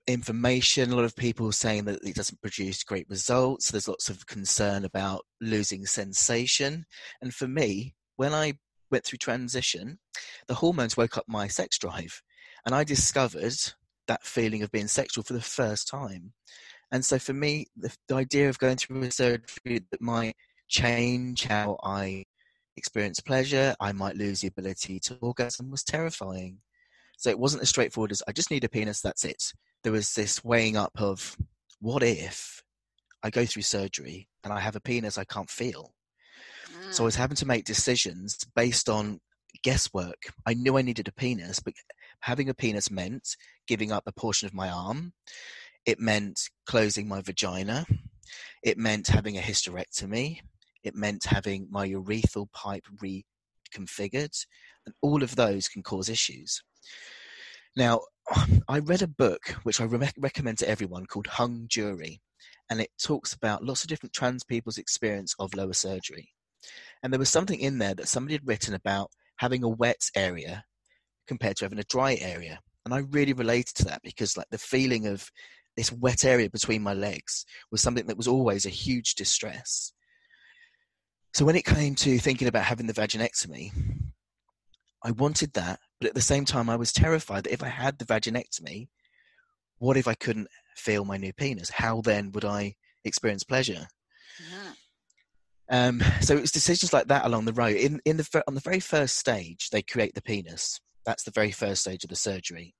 information, 0.07 0.91
a 0.91 0.95
lot 0.95 1.05
of 1.05 1.15
people 1.15 1.51
saying 1.51 1.85
that 1.85 1.99
it 2.03 2.15
doesn't 2.15 2.41
produce 2.41 2.83
great 2.83 3.07
results. 3.09 3.71
There's 3.71 3.87
lots 3.87 4.09
of 4.09 4.25
concern 4.25 4.85
about 4.85 5.25
losing 5.39 5.85
sensation. 5.85 6.85
And 7.21 7.33
for 7.33 7.47
me, 7.47 7.95
when 8.15 8.33
I 8.33 8.53
went 8.89 9.05
through 9.05 9.19
transition, 9.19 9.99
the 10.47 10.55
hormones 10.55 10.97
woke 10.97 11.17
up 11.17 11.25
my 11.27 11.47
sex 11.47 11.77
drive, 11.77 12.21
and 12.65 12.75
I 12.75 12.83
discovered 12.83 13.55
that 14.07 14.23
feeling 14.23 14.63
of 14.63 14.71
being 14.71 14.87
sexual 14.87 15.23
for 15.23 15.33
the 15.33 15.41
first 15.41 15.87
time. 15.87 16.33
And 16.91 17.05
so 17.05 17.19
for 17.19 17.33
me, 17.33 17.67
the, 17.75 17.95
the 18.07 18.15
idea 18.15 18.49
of 18.49 18.59
going 18.59 18.77
through 18.77 19.03
a 19.03 19.11
surgery 19.11 19.85
that 19.91 20.01
might 20.01 20.35
change 20.67 21.45
how 21.45 21.77
I 21.83 22.25
experience 22.77 23.19
pleasure, 23.19 23.75
I 23.79 23.91
might 23.91 24.15
lose 24.17 24.41
the 24.41 24.47
ability 24.47 24.99
to 25.01 25.17
orgasm 25.21 25.71
was 25.71 25.83
terrifying. 25.83 26.57
So 27.17 27.29
it 27.29 27.39
wasn't 27.39 27.63
as 27.63 27.69
straightforward 27.69 28.11
as 28.11 28.23
I 28.27 28.31
just 28.31 28.51
need 28.51 28.63
a 28.63 28.69
penis, 28.69 29.01
that's 29.01 29.25
it. 29.25 29.43
There 29.83 29.93
was 29.93 30.13
this 30.13 30.43
weighing 30.43 30.77
up 30.77 30.91
of 30.97 31.37
what 31.79 32.03
if 32.03 32.61
I 33.23 33.29
go 33.29 33.45
through 33.45 33.61
surgery 33.63 34.27
and 34.43 34.51
I 34.51 34.59
have 34.59 34.75
a 34.75 34.81
penis 34.81 35.17
I 35.17 35.23
can't 35.23 35.49
feel? 35.49 35.93
Mm. 36.67 36.93
So 36.93 37.03
I 37.03 37.05
was 37.05 37.15
mm. 37.15 37.19
having 37.19 37.37
to 37.37 37.47
make 37.47 37.65
decisions 37.65 38.37
based 38.55 38.89
on 38.89 39.19
guesswork. 39.63 40.23
I 40.45 40.53
knew 40.53 40.77
I 40.77 40.81
needed 40.81 41.07
a 41.07 41.13
penis, 41.13 41.59
but 41.59 41.73
having 42.21 42.49
a 42.49 42.53
penis 42.53 42.89
meant 42.89 43.35
giving 43.67 43.91
up 43.91 44.03
a 44.07 44.11
portion 44.11 44.47
of 44.47 44.53
my 44.53 44.69
arm. 44.69 45.13
It 45.85 45.99
meant 45.99 46.39
closing 46.65 47.07
my 47.07 47.21
vagina. 47.21 47.85
It 48.63 48.77
meant 48.77 49.07
having 49.07 49.37
a 49.37 49.41
hysterectomy. 49.41 50.39
It 50.83 50.95
meant 50.95 51.25
having 51.25 51.67
my 51.69 51.87
urethral 51.87 52.51
pipe 52.51 52.85
reconfigured. 53.03 54.45
And 54.85 54.95
all 55.01 55.23
of 55.23 55.35
those 55.35 55.67
can 55.67 55.83
cause 55.83 56.09
issues. 56.09 56.61
Now, 57.75 58.01
I 58.67 58.79
read 58.79 59.01
a 59.01 59.07
book 59.07 59.41
which 59.63 59.81
I 59.81 59.85
re- 59.85 60.11
recommend 60.17 60.59
to 60.59 60.69
everyone 60.69 61.05
called 61.05 61.27
Hung 61.27 61.65
Jury, 61.67 62.21
and 62.69 62.81
it 62.81 62.89
talks 63.01 63.33
about 63.33 63.63
lots 63.63 63.83
of 63.83 63.89
different 63.89 64.13
trans 64.13 64.43
people's 64.43 64.77
experience 64.77 65.35
of 65.39 65.53
lower 65.55 65.73
surgery. 65.73 66.29
And 67.03 67.11
there 67.11 67.19
was 67.19 67.29
something 67.29 67.59
in 67.59 67.79
there 67.79 67.95
that 67.95 68.07
somebody 68.07 68.35
had 68.35 68.47
written 68.47 68.73
about 68.73 69.09
having 69.37 69.63
a 69.63 69.69
wet 69.69 70.01
area 70.15 70.63
compared 71.27 71.57
to 71.57 71.65
having 71.65 71.79
a 71.79 71.83
dry 71.83 72.15
area. 72.21 72.59
And 72.85 72.93
I 72.93 72.99
really 72.99 73.33
related 73.33 73.75
to 73.75 73.85
that 73.85 74.01
because, 74.03 74.37
like, 74.37 74.49
the 74.51 74.57
feeling 74.57 75.07
of 75.07 75.29
this 75.77 75.91
wet 75.91 76.25
area 76.25 76.49
between 76.49 76.81
my 76.81 76.93
legs 76.93 77.45
was 77.71 77.81
something 77.81 78.07
that 78.07 78.17
was 78.17 78.27
always 78.27 78.65
a 78.65 78.69
huge 78.69 79.15
distress. 79.15 79.93
So 81.33 81.45
when 81.45 81.55
it 81.55 81.65
came 81.65 81.95
to 81.95 82.17
thinking 82.19 82.47
about 82.47 82.65
having 82.65 82.87
the 82.87 82.93
vaginectomy, 82.93 83.71
I 85.03 85.11
wanted 85.11 85.53
that, 85.53 85.79
but 85.99 86.09
at 86.09 86.15
the 86.15 86.21
same 86.21 86.45
time, 86.45 86.69
I 86.69 86.75
was 86.75 86.91
terrified 86.91 87.45
that 87.45 87.53
if 87.53 87.63
I 87.63 87.69
had 87.69 87.97
the 87.97 88.05
vaginectomy, 88.05 88.89
what 89.79 89.97
if 89.97 90.07
I 90.07 90.13
couldn't 90.13 90.47
feel 90.75 91.05
my 91.05 91.17
new 91.17 91.33
penis? 91.33 91.69
How 91.69 92.01
then 92.01 92.31
would 92.33 92.45
I 92.45 92.75
experience 93.03 93.43
pleasure? 93.43 93.87
Yeah. 94.51 94.73
Um, 95.71 96.03
so 96.19 96.35
it 96.35 96.41
was 96.41 96.51
decisions 96.51 96.91
like 96.91 97.07
that 97.07 97.25
along 97.25 97.45
the 97.45 97.53
road. 97.53 97.77
In 97.77 98.01
in 98.05 98.17
the 98.17 98.43
on 98.47 98.53
the 98.53 98.61
very 98.61 98.81
first 98.81 99.17
stage, 99.17 99.69
they 99.71 99.81
create 99.81 100.13
the 100.13 100.21
penis. 100.21 100.79
That's 101.05 101.23
the 101.23 101.31
very 101.31 101.51
first 101.51 101.81
stage 101.81 102.03
of 102.03 102.09
the 102.09 102.15
surgery. 102.15 102.75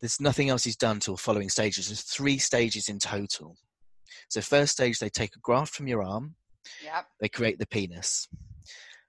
There's 0.00 0.20
nothing 0.20 0.50
else 0.50 0.64
he's 0.64 0.76
done 0.76 1.00
till 1.00 1.16
following 1.16 1.48
stages. 1.48 1.88
There's 1.88 2.02
three 2.02 2.38
stages 2.38 2.88
in 2.88 2.98
total. 2.98 3.56
So 4.28 4.40
first 4.40 4.72
stage, 4.72 4.98
they 4.98 5.08
take 5.08 5.34
a 5.36 5.40
graft 5.40 5.74
from 5.74 5.86
your 5.86 6.02
arm. 6.02 6.34
Yep. 6.82 7.06
They 7.20 7.28
create 7.28 7.58
the 7.58 7.66
penis. 7.66 8.28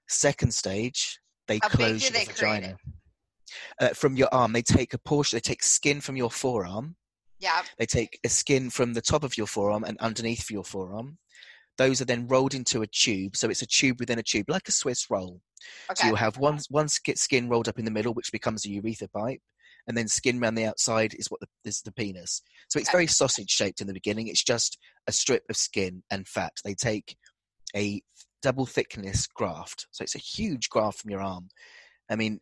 Second 0.08 0.54
stage, 0.54 1.20
they 1.46 1.58
How 1.62 1.68
close 1.68 2.02
your 2.02 2.12
they 2.12 2.24
vagina. 2.24 2.76
Uh, 3.80 3.88
from 3.90 4.16
your 4.16 4.28
arm, 4.32 4.52
they 4.52 4.62
take 4.62 4.94
a 4.94 4.98
portion, 4.98 5.36
they 5.36 5.40
take 5.40 5.62
skin 5.62 6.00
from 6.00 6.16
your 6.16 6.30
forearm, 6.30 6.96
Yeah. 7.38 7.62
they 7.78 7.86
take 7.86 8.18
a 8.24 8.28
skin 8.28 8.70
from 8.70 8.92
the 8.92 9.00
top 9.00 9.24
of 9.24 9.36
your 9.36 9.46
forearm 9.46 9.84
and 9.84 9.98
underneath 9.98 10.50
your 10.50 10.64
forearm. 10.64 11.18
Those 11.78 12.00
are 12.00 12.04
then 12.06 12.26
rolled 12.26 12.54
into 12.54 12.82
a 12.82 12.86
tube. 12.86 13.36
So 13.36 13.48
it's 13.48 13.62
a 13.62 13.66
tube 13.66 14.00
within 14.00 14.18
a 14.18 14.22
tube, 14.22 14.48
like 14.48 14.68
a 14.68 14.72
Swiss 14.72 15.06
roll. 15.10 15.40
Okay. 15.90 16.02
So 16.02 16.06
you'll 16.08 16.16
have 16.16 16.36
one, 16.36 16.58
one 16.70 16.88
skin 16.88 17.48
rolled 17.48 17.68
up 17.68 17.78
in 17.78 17.84
the 17.84 17.90
middle, 17.90 18.14
which 18.14 18.32
becomes 18.32 18.64
a 18.66 18.70
urethra 18.70 19.08
pipe. 19.08 19.40
And 19.88 19.96
then 19.96 20.06
skin 20.06 20.40
around 20.40 20.54
the 20.54 20.66
outside 20.66 21.14
is 21.14 21.30
what 21.30 21.40
the, 21.40 21.48
is 21.64 21.80
the 21.80 21.92
penis. 21.92 22.42
So 22.68 22.78
it's 22.78 22.92
very 22.92 23.06
sausage 23.06 23.50
shaped 23.50 23.80
in 23.80 23.86
the 23.86 23.94
beginning. 23.94 24.28
It's 24.28 24.44
just 24.44 24.78
a 25.06 25.12
strip 25.12 25.44
of 25.48 25.56
skin 25.56 26.02
and 26.10 26.28
fat. 26.28 26.52
They 26.62 26.74
take 26.74 27.16
a 27.74 28.02
double 28.42 28.66
thickness 28.66 29.26
graft. 29.26 29.86
So 29.90 30.02
it's 30.02 30.14
a 30.14 30.18
huge 30.18 30.68
graft 30.68 31.00
from 31.00 31.10
your 31.10 31.22
arm. 31.22 31.48
I 32.10 32.16
mean, 32.16 32.40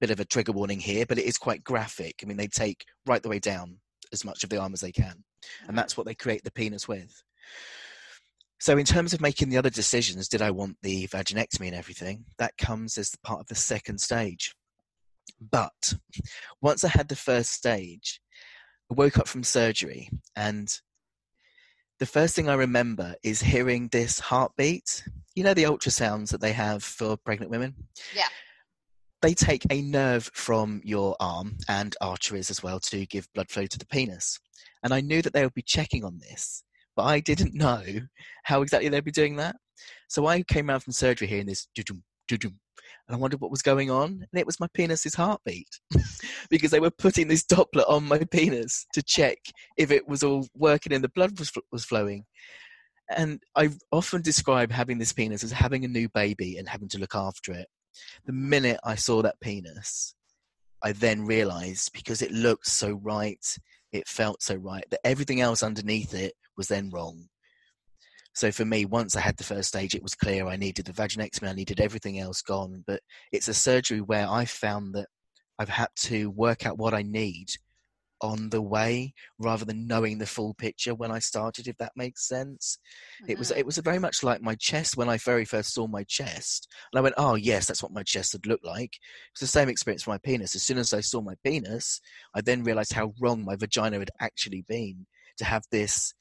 bit 0.00 0.10
of 0.10 0.20
a 0.20 0.24
trigger 0.24 0.52
warning 0.52 0.80
here, 0.80 1.06
but 1.06 1.18
it 1.18 1.24
is 1.24 1.38
quite 1.38 1.64
graphic. 1.64 2.16
I 2.22 2.26
mean, 2.26 2.36
they 2.36 2.48
take 2.48 2.84
right 3.06 3.22
the 3.22 3.28
way 3.28 3.38
down 3.38 3.78
as 4.12 4.24
much 4.24 4.44
of 4.44 4.50
the 4.50 4.60
arm 4.60 4.72
as 4.72 4.80
they 4.80 4.92
can. 4.92 5.24
And 5.68 5.78
that's 5.78 5.96
what 5.96 6.06
they 6.06 6.14
create 6.14 6.44
the 6.44 6.52
penis 6.52 6.88
with. 6.88 7.22
So, 8.58 8.78
in 8.78 8.86
terms 8.86 9.12
of 9.12 9.20
making 9.20 9.50
the 9.50 9.58
other 9.58 9.70
decisions, 9.70 10.28
did 10.28 10.40
I 10.40 10.50
want 10.50 10.78
the 10.82 11.06
vaginectomy 11.08 11.66
and 11.66 11.74
everything? 11.74 12.24
That 12.38 12.56
comes 12.56 12.96
as 12.96 13.14
part 13.22 13.40
of 13.40 13.46
the 13.46 13.54
second 13.54 14.00
stage. 14.00 14.54
But 15.40 15.94
once 16.60 16.84
I 16.84 16.88
had 16.88 17.08
the 17.08 17.16
first 17.16 17.52
stage, 17.52 18.20
I 18.90 18.94
woke 18.94 19.18
up 19.18 19.28
from 19.28 19.42
surgery, 19.42 20.08
and 20.34 20.68
the 21.98 22.06
first 22.06 22.36
thing 22.36 22.48
I 22.48 22.54
remember 22.54 23.14
is 23.22 23.40
hearing 23.40 23.88
this 23.88 24.18
heartbeat. 24.18 25.04
You 25.34 25.44
know, 25.44 25.54
the 25.54 25.64
ultrasounds 25.64 26.30
that 26.30 26.40
they 26.40 26.52
have 26.52 26.82
for 26.82 27.16
pregnant 27.16 27.50
women? 27.50 27.74
Yeah. 28.14 28.28
They 29.22 29.34
take 29.34 29.64
a 29.70 29.80
nerve 29.80 30.30
from 30.34 30.82
your 30.84 31.16
arm 31.20 31.56
and 31.68 31.96
arteries 32.00 32.50
as 32.50 32.62
well 32.62 32.80
to 32.80 33.06
give 33.06 33.32
blood 33.32 33.50
flow 33.50 33.66
to 33.66 33.78
the 33.78 33.86
penis. 33.86 34.38
And 34.82 34.92
I 34.92 35.00
knew 35.00 35.22
that 35.22 35.32
they 35.32 35.42
would 35.42 35.54
be 35.54 35.62
checking 35.62 36.04
on 36.04 36.18
this, 36.18 36.62
but 36.96 37.04
I 37.04 37.20
didn't 37.20 37.54
know 37.54 37.82
how 38.44 38.62
exactly 38.62 38.88
they'd 38.88 39.04
be 39.04 39.10
doing 39.10 39.36
that. 39.36 39.56
So 40.08 40.26
I 40.26 40.42
came 40.42 40.70
out 40.70 40.82
from 40.82 40.92
surgery 40.92 41.28
hearing 41.28 41.46
this 41.46 41.66
doo-doom, 41.74 42.02
doo-doom, 42.28 42.58
and 43.06 43.16
I 43.16 43.18
wondered 43.18 43.40
what 43.40 43.50
was 43.50 43.62
going 43.62 43.90
on. 43.90 44.26
And 44.30 44.40
it 44.40 44.46
was 44.46 44.60
my 44.60 44.68
penis's 44.68 45.14
heartbeat 45.14 45.68
because 46.50 46.70
they 46.70 46.80
were 46.80 46.90
putting 46.90 47.28
this 47.28 47.44
Doppler 47.44 47.88
on 47.88 48.04
my 48.04 48.18
penis 48.30 48.86
to 48.94 49.02
check 49.02 49.38
if 49.76 49.90
it 49.90 50.08
was 50.08 50.22
all 50.22 50.46
working 50.54 50.92
and 50.92 51.04
the 51.04 51.08
blood 51.08 51.38
was, 51.38 51.52
was 51.70 51.84
flowing. 51.84 52.24
And 53.08 53.40
I 53.54 53.70
often 53.92 54.22
describe 54.22 54.72
having 54.72 54.98
this 54.98 55.12
penis 55.12 55.44
as 55.44 55.52
having 55.52 55.84
a 55.84 55.88
new 55.88 56.08
baby 56.08 56.56
and 56.58 56.68
having 56.68 56.88
to 56.88 56.98
look 56.98 57.14
after 57.14 57.52
it. 57.52 57.68
The 58.26 58.32
minute 58.32 58.80
I 58.84 58.96
saw 58.96 59.22
that 59.22 59.40
penis, 59.40 60.14
I 60.82 60.92
then 60.92 61.24
realized 61.24 61.92
because 61.92 62.20
it 62.20 62.32
looked 62.32 62.66
so 62.66 62.92
right, 63.02 63.44
it 63.92 64.08
felt 64.08 64.42
so 64.42 64.56
right, 64.56 64.84
that 64.90 65.00
everything 65.04 65.40
else 65.40 65.62
underneath 65.62 66.14
it 66.14 66.34
was 66.56 66.68
then 66.68 66.90
wrong. 66.90 67.28
So 68.36 68.52
for 68.52 68.66
me, 68.66 68.84
once 68.84 69.16
I 69.16 69.20
had 69.20 69.38
the 69.38 69.44
first 69.44 69.68
stage, 69.68 69.94
it 69.94 70.02
was 70.02 70.14
clear 70.14 70.46
I 70.46 70.56
needed 70.56 70.84
the 70.84 70.92
vaginectomy, 70.92 71.48
I 71.48 71.54
needed 71.54 71.80
everything 71.80 72.18
else 72.18 72.42
gone. 72.42 72.84
But 72.86 73.00
it's 73.32 73.48
a 73.48 73.54
surgery 73.54 74.02
where 74.02 74.28
I 74.28 74.44
found 74.44 74.94
that 74.94 75.08
I've 75.58 75.70
had 75.70 75.88
to 76.00 76.30
work 76.30 76.66
out 76.66 76.76
what 76.76 76.92
I 76.92 77.00
need 77.00 77.48
on 78.20 78.50
the 78.50 78.60
way 78.60 79.14
rather 79.38 79.64
than 79.64 79.86
knowing 79.86 80.18
the 80.18 80.26
full 80.26 80.52
picture 80.52 80.94
when 80.94 81.10
I 81.10 81.18
started, 81.18 81.66
if 81.66 81.78
that 81.78 81.92
makes 81.96 82.28
sense. 82.28 82.78
It 83.26 83.38
was 83.38 83.50
Mhm. 83.50 83.56
it 83.56 83.64
was 83.66 83.78
very 83.78 83.98
much 83.98 84.22
like 84.22 84.42
my 84.42 84.54
chest 84.54 84.98
when 84.98 85.08
I 85.08 85.16
very 85.16 85.46
first 85.46 85.72
saw 85.72 85.86
my 85.86 86.04
chest. 86.04 86.68
And 86.92 86.98
I 86.98 87.02
went, 87.02 87.14
Oh 87.16 87.36
yes, 87.36 87.66
that's 87.66 87.82
what 87.82 87.92
my 87.92 88.02
chest 88.02 88.34
would 88.34 88.46
look 88.46 88.60
like. 88.62 88.98
It's 89.32 89.40
the 89.40 89.46
same 89.46 89.70
experience 89.70 90.02
for 90.02 90.10
my 90.10 90.18
penis. 90.18 90.54
As 90.54 90.62
soon 90.62 90.76
as 90.76 90.92
I 90.92 91.00
saw 91.00 91.22
my 91.22 91.36
penis, 91.42 92.02
I 92.34 92.42
then 92.42 92.64
realized 92.64 92.92
how 92.92 93.14
wrong 93.18 93.46
my 93.46 93.56
vagina 93.56 93.98
had 93.98 94.10
actually 94.20 94.60
been 94.60 95.06
to 95.38 95.46
have 95.46 95.64
this 95.70 96.12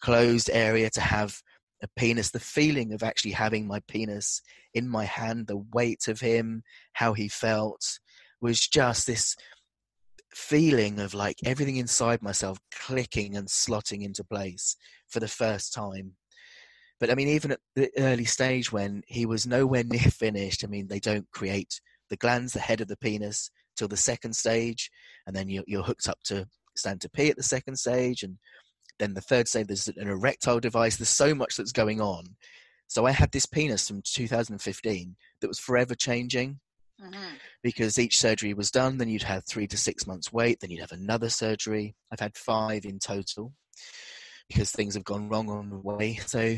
closed 0.00 0.48
area, 0.50 0.88
to 0.90 1.00
have 1.00 1.42
a 1.82 1.88
penis, 1.96 2.30
the 2.30 2.40
feeling 2.40 2.92
of 2.92 3.02
actually 3.02 3.32
having 3.32 3.66
my 3.66 3.80
penis 3.88 4.42
in 4.74 4.88
my 4.88 5.04
hand, 5.04 5.46
the 5.46 5.64
weight 5.72 6.08
of 6.08 6.20
him, 6.20 6.62
how 6.94 7.12
he 7.12 7.28
felt 7.28 7.98
was 8.40 8.60
just 8.60 9.06
this 9.06 9.36
feeling 10.34 11.00
of 11.00 11.14
like 11.14 11.36
everything 11.44 11.76
inside 11.76 12.22
myself 12.22 12.58
clicking 12.72 13.36
and 13.36 13.48
slotting 13.48 14.02
into 14.02 14.22
place 14.22 14.76
for 15.08 15.20
the 15.20 15.28
first 15.28 15.72
time. 15.72 16.12
But 17.00 17.10
I 17.10 17.14
mean, 17.14 17.28
even 17.28 17.52
at 17.52 17.60
the 17.74 17.90
early 17.96 18.24
stage 18.24 18.72
when 18.72 19.02
he 19.06 19.24
was 19.26 19.46
nowhere 19.46 19.84
near 19.86 20.00
finished, 20.00 20.64
I 20.64 20.66
mean, 20.66 20.88
they 20.88 21.00
don't 21.00 21.30
create 21.30 21.80
the 22.10 22.16
glans, 22.16 22.52
the 22.52 22.60
head 22.60 22.80
of 22.80 22.88
the 22.88 22.96
penis, 22.96 23.50
till 23.76 23.88
the 23.88 23.96
second 23.96 24.34
stage, 24.34 24.90
and 25.26 25.34
then 25.34 25.48
you're, 25.48 25.64
you're 25.66 25.82
hooked 25.82 26.08
up 26.08 26.18
to 26.24 26.46
stand 26.76 27.00
to 27.00 27.08
pee 27.08 27.30
at 27.30 27.36
the 27.36 27.42
second 27.42 27.76
stage, 27.76 28.22
and 28.22 28.38
then 28.98 29.14
the 29.14 29.20
third 29.20 29.48
stage 29.48 29.66
there's 29.66 29.88
an 29.88 30.08
erectile 30.08 30.60
device. 30.60 30.96
There's 30.96 31.08
so 31.08 31.34
much 31.34 31.56
that's 31.56 31.72
going 31.72 32.00
on. 32.00 32.36
So 32.86 33.06
I 33.06 33.10
had 33.10 33.32
this 33.32 33.46
penis 33.46 33.86
from 33.86 34.02
2015 34.02 35.16
that 35.40 35.48
was 35.48 35.58
forever 35.58 35.94
changing 35.94 36.60
Mhm. 37.00 37.38
because 37.62 37.98
each 37.98 38.18
surgery 38.18 38.54
was 38.54 38.70
done. 38.70 38.98
Then 38.98 39.08
you'd 39.08 39.22
have 39.22 39.44
three 39.44 39.66
to 39.68 39.76
six 39.76 40.06
months 40.06 40.32
wait. 40.32 40.60
Then 40.60 40.70
you'd 40.70 40.80
have 40.80 40.92
another 40.92 41.28
surgery. 41.30 41.94
I've 42.10 42.20
had 42.20 42.36
five 42.36 42.84
in 42.84 42.98
total 42.98 43.54
because 44.48 44.72
things 44.72 44.94
have 44.94 45.04
gone 45.04 45.28
wrong 45.28 45.48
on 45.50 45.70
the 45.70 45.78
way. 45.78 46.16
So 46.26 46.56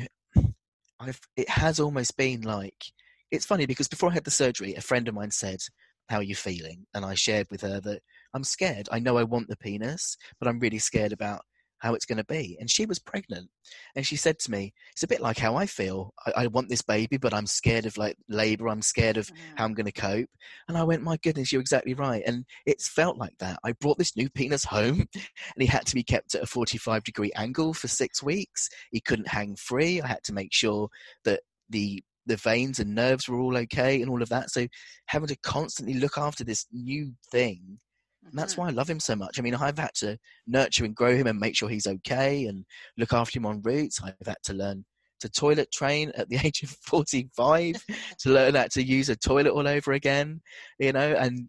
I've 1.01 1.21
it 1.37 1.49
has 1.49 1.81
almost 1.81 2.17
been 2.17 2.43
like 2.43 2.93
it's 3.31 3.47
funny 3.47 3.67
because 3.67 3.89
before 3.89 4.11
I 4.11 4.15
had 4.15 4.25
the 4.25 4.31
surgery, 4.31 4.75
a 4.75 4.81
friend 4.81 5.09
of 5.09 5.15
mine 5.15 5.31
said, 5.31 5.61
"How 6.09 6.17
are 6.17 6.23
you 6.23 6.35
feeling?" 6.35 6.87
And 6.95 7.05
I 7.05 7.15
shared 7.15 7.49
with 7.51 7.61
her 7.63 7.81
that 7.81 8.03
I'm 8.35 8.45
scared. 8.45 8.89
I 8.93 8.99
know 8.99 9.17
I 9.17 9.25
want 9.25 9.49
the 9.49 9.57
penis, 9.57 10.17
but 10.39 10.49
I'm 10.49 10.59
really 10.59 10.79
scared 10.79 11.13
about 11.13 11.45
how 11.81 11.95
it's 11.95 12.07
going 12.07 12.19
to 12.19 12.25
be. 12.25 12.57
And 12.61 12.71
she 12.71 12.87
was 12.87 12.99
pregnant, 12.99 13.49
and 13.97 14.07
she 14.07 14.17
said 14.17 14.39
to 14.41 14.51
me, 14.51 14.73
"It's 14.93 15.03
a 15.03 15.09
bit 15.09 15.21
like 15.21 15.39
how 15.39 15.57
I 15.57 15.67
feel. 15.67 16.13
I, 16.27 16.45
I 16.45 16.47
want 16.47 16.69
this 16.69 16.83
baby, 16.83 17.17
but 17.17 17.35
I'm 17.35 17.47
scared 17.47 17.87
of 17.87 17.97
like 17.99 18.17
labor. 18.29 18.69
I'm 18.69 18.83
scared 18.83 19.17
of 19.17 19.27
Mhm. 19.29 19.55
how 19.57 19.65
I'm 19.65 19.75
going 19.75 19.87
to 19.87 19.93
cope." 19.93 20.31
And 20.69 20.79
I 20.79 20.85
went, 20.85 21.03
"My 21.03 21.17
goodness, 21.23 21.53
you're 21.53 21.61
exactly 21.61 21.95
right." 21.95 22.23
And 22.27 22.45
it's 22.67 22.89
felt 22.89 23.19
like 23.19 23.37
that. 23.39 23.59
I 23.65 23.73
brought 23.73 23.99
this 23.99 24.17
new 24.17 24.31
penis 24.31 24.65
home, 24.65 25.07
and 25.15 25.61
he 25.61 25.67
had 25.67 25.87
to 25.87 25.95
be 25.95 26.05
kept 26.05 26.35
at 26.35 26.43
a 26.43 26.47
45 26.47 27.05
degree 27.05 27.33
angle 27.37 27.75
for 27.75 27.89
six 27.89 28.23
weeks. 28.23 28.69
He 28.91 29.01
couldn't 29.01 29.29
hang 29.29 29.57
free. 29.57 30.01
I 30.01 30.07
had 30.09 30.25
to 30.25 30.33
make 30.33 30.53
sure 30.53 30.89
that 31.25 31.41
the 31.69 32.03
the 32.27 32.37
veins 32.37 32.79
and 32.79 32.95
nerves 32.95 33.29
were 33.29 33.41
all 33.41 33.57
okay 33.57 34.01
and 34.01 34.11
all 34.11 34.23
of 34.23 34.29
that. 34.29 34.51
So 34.51 34.67
having 35.07 35.29
to 35.29 35.37
constantly 35.37 35.95
look 35.95 36.19
after 36.19 36.45
this 36.45 36.67
new 36.71 37.13
thing 37.33 37.79
and 38.25 38.39
that's 38.39 38.55
Mhm. 38.55 38.59
why 38.59 38.69
I 38.69 38.71
love 38.71 38.89
him 38.89 39.01
so 39.01 39.17
much. 39.17 39.39
I 39.39 39.43
mean, 39.43 39.55
I've 39.55 39.79
had 39.79 39.95
to 39.97 40.19
nurture 40.47 40.85
and 40.85 40.95
grow 40.95 41.17
him 41.17 41.27
and 41.27 41.39
make 41.39 41.57
sure 41.57 41.69
he's 41.69 41.87
okay 41.87 42.47
and 42.47 42.65
look 42.97 43.13
after 43.13 43.39
him 43.39 43.47
on 43.47 43.63
routes. 43.63 44.01
I've 44.03 44.15
had 44.27 44.43
to 44.45 44.55
learn 44.55 44.85
to 45.21 45.29
toilet 45.29 45.71
train 45.73 46.13
at 46.17 46.29
the 46.29 46.39
age 46.45 46.63
of 46.63 46.71
45 46.71 47.85
to 48.21 48.31
learn 48.31 48.55
how 48.55 48.67
to 48.73 48.83
use 48.83 49.09
a 49.09 49.17
toilet 49.17 49.53
all 49.53 49.69
over 49.69 49.93
again, 49.93 50.41
you 50.79 50.93
know. 50.93 51.13
And 51.13 51.49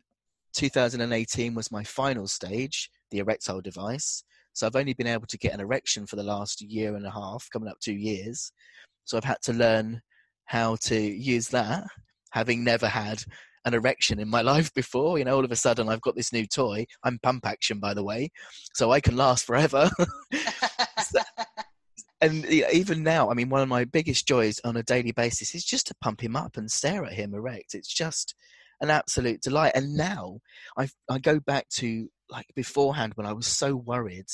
2018 0.53 1.53
was 1.53 1.71
my 1.71 1.83
final 1.83 2.27
stage, 2.27 2.89
the 3.11 3.19
erectile 3.19 3.61
device. 3.61 4.23
So 4.53 4.67
I've 4.67 4.75
only 4.75 4.93
been 4.93 5.07
able 5.07 5.27
to 5.27 5.37
get 5.37 5.53
an 5.53 5.61
erection 5.61 6.05
for 6.05 6.17
the 6.17 6.23
last 6.23 6.61
year 6.61 6.95
and 6.95 7.05
a 7.05 7.11
half, 7.11 7.47
coming 7.51 7.69
up 7.69 7.79
two 7.79 7.93
years. 7.93 8.51
So 9.05 9.17
I've 9.17 9.23
had 9.23 9.41
to 9.43 9.53
learn 9.53 10.01
how 10.45 10.75
to 10.81 10.99
use 10.99 11.47
that, 11.49 11.85
having 12.31 12.63
never 12.63 12.87
had 12.87 13.23
an 13.65 13.73
erection 13.73 14.19
in 14.19 14.29
my 14.29 14.41
life 14.53 14.73
before. 14.73 15.17
You 15.17 15.25
know, 15.25 15.35
all 15.35 15.45
of 15.45 15.51
a 15.51 15.55
sudden 15.55 15.89
I've 15.89 16.01
got 16.01 16.15
this 16.15 16.33
new 16.33 16.45
toy. 16.45 16.85
I'm 17.03 17.19
pump 17.19 17.45
action, 17.45 17.79
by 17.79 17.93
the 17.93 18.03
way, 18.03 18.31
so 18.73 18.91
I 18.91 18.99
can 18.99 19.15
last 19.15 19.45
forever. 19.45 19.89
and 22.21 22.45
even 22.45 23.03
now, 23.03 23.29
I 23.29 23.33
mean, 23.33 23.49
one 23.49 23.61
of 23.61 23.69
my 23.69 23.85
biggest 23.85 24.27
joys 24.27 24.59
on 24.63 24.77
a 24.77 24.83
daily 24.83 25.11
basis 25.11 25.55
is 25.55 25.65
just 25.65 25.87
to 25.87 25.95
pump 26.01 26.21
him 26.21 26.35
up 26.35 26.57
and 26.57 26.69
stare 26.69 27.05
at 27.05 27.13
him 27.13 27.33
erect. 27.33 27.73
It's 27.73 27.93
just 27.93 28.35
an 28.81 28.89
absolute 28.89 29.41
delight. 29.41 29.73
And 29.75 29.95
now 29.95 30.39
I 30.77 30.89
I 31.09 31.19
go 31.19 31.39
back 31.39 31.69
to 31.69 32.09
like 32.29 32.47
beforehand 32.55 33.13
when 33.15 33.27
I 33.27 33.33
was 33.33 33.47
so 33.47 33.75
worried, 33.75 34.27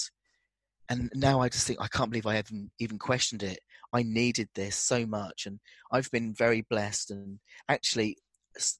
and 0.89 1.12
now 1.13 1.41
I 1.41 1.50
just 1.50 1.67
think 1.67 1.79
I 1.81 1.88
can't 1.88 2.10
believe 2.10 2.25
I 2.25 2.39
even 2.39 2.72
even 2.79 2.98
questioned 2.98 3.43
it. 3.43 3.60
I 3.93 4.03
needed 4.03 4.50
this 4.55 4.75
so 4.75 5.05
much, 5.05 5.46
and 5.46 5.60
I've 5.91 6.10
been 6.12 6.34
very 6.34 6.62
blessed. 6.62 7.12
And 7.12 7.39
actually, 7.69 8.17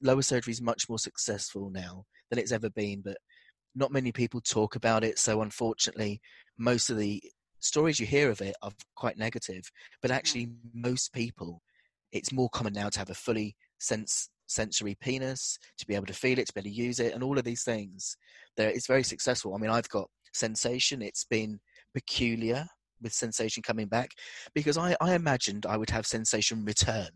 lower 0.02 0.22
surgery 0.22 0.52
is 0.52 0.62
much 0.62 0.88
more 0.88 0.98
successful 0.98 1.70
now 1.70 2.04
than 2.30 2.38
it's 2.38 2.52
ever 2.52 2.70
been. 2.70 3.02
But 3.04 3.18
not 3.74 3.92
many 3.92 4.12
people 4.12 4.40
talk 4.40 4.76
about 4.76 5.04
it. 5.04 5.18
So 5.18 5.42
unfortunately, 5.42 6.20
most 6.58 6.90
of 6.90 6.98
the 6.98 7.22
stories 7.60 8.00
you 8.00 8.06
hear 8.06 8.30
of 8.30 8.40
it 8.40 8.56
are 8.62 8.72
quite 8.96 9.18
negative. 9.18 9.62
But 10.02 10.10
actually, 10.10 10.46
mm. 10.46 10.54
most 10.74 11.12
people, 11.12 11.62
it's 12.12 12.32
more 12.32 12.48
common 12.50 12.72
now 12.72 12.88
to 12.88 12.98
have 12.98 13.10
a 13.10 13.14
fully 13.14 13.56
sense 13.78 14.28
sensory 14.48 14.96
penis 15.00 15.58
to 15.76 15.86
be 15.86 15.94
able 15.94 16.06
to 16.06 16.14
feel 16.14 16.38
it 16.38 16.46
to 16.46 16.54
be 16.54 16.60
able 16.60 16.70
to 16.70 16.74
use 16.74 17.00
it 17.00 17.12
and 17.12 17.22
all 17.22 17.36
of 17.36 17.44
these 17.44 17.64
things 17.64 18.16
there 18.56 18.70
it's 18.70 18.86
very 18.86 19.02
successful 19.02 19.54
i 19.54 19.58
mean 19.58 19.70
i've 19.70 19.88
got 19.90 20.08
sensation 20.32 21.02
it's 21.02 21.24
been 21.24 21.60
peculiar 21.92 22.66
with 23.02 23.12
sensation 23.12 23.62
coming 23.62 23.86
back 23.86 24.10
because 24.54 24.78
i 24.78 24.96
i 25.02 25.14
imagined 25.14 25.66
i 25.66 25.76
would 25.76 25.90
have 25.90 26.06
sensation 26.06 26.64
return 26.64 27.10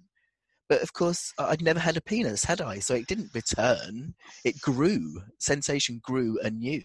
But 0.73 0.81
of 0.81 0.95
course, 0.95 1.35
I'd 1.39 1.61
never 1.61 1.79
had 1.79 1.99
a 1.99 2.01
penis, 2.01 2.45
had 2.45 2.63
I? 2.63 2.79
So 2.79 2.95
it 2.95 3.07
didn't 3.07 3.35
return. 3.35 4.15
It 4.43 4.59
grew. 4.63 5.21
Sensation 5.39 6.01
grew 6.03 6.39
anew. 6.43 6.81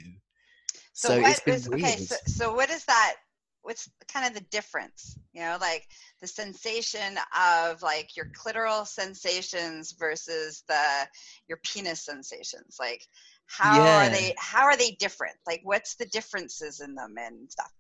So, 0.92 1.08
so 1.08 1.22
what 1.22 1.42
is, 1.48 1.70
okay, 1.70 1.96
so, 1.96 2.16
so 2.26 2.54
what 2.54 2.70
is 2.70 2.84
that? 2.84 3.16
What's 3.62 3.90
kind 4.12 4.28
of 4.28 4.34
the 4.34 4.46
difference? 4.52 5.18
You 5.32 5.44
know, 5.44 5.58
like 5.62 5.86
the 6.20 6.28
sensation 6.28 7.18
of 7.40 7.82
like 7.82 8.10
your 8.18 8.26
clitoral 8.38 8.86
sensations 8.86 9.96
versus 9.98 10.66
the 10.68 11.08
your 11.48 11.60
penis 11.64 12.04
sensations. 12.04 12.76
Like 12.78 13.06
how 13.46 13.82
yeah. 13.82 14.06
are 14.06 14.10
they 14.10 14.36
how 14.38 14.66
are 14.66 14.76
they 14.76 14.98
different? 15.00 15.38
Like 15.48 15.62
what's 15.64 15.96
the 15.96 16.08
differences 16.08 16.82
in 16.82 16.94
them 16.94 17.16
and 17.18 17.50
stuff? 17.50 17.72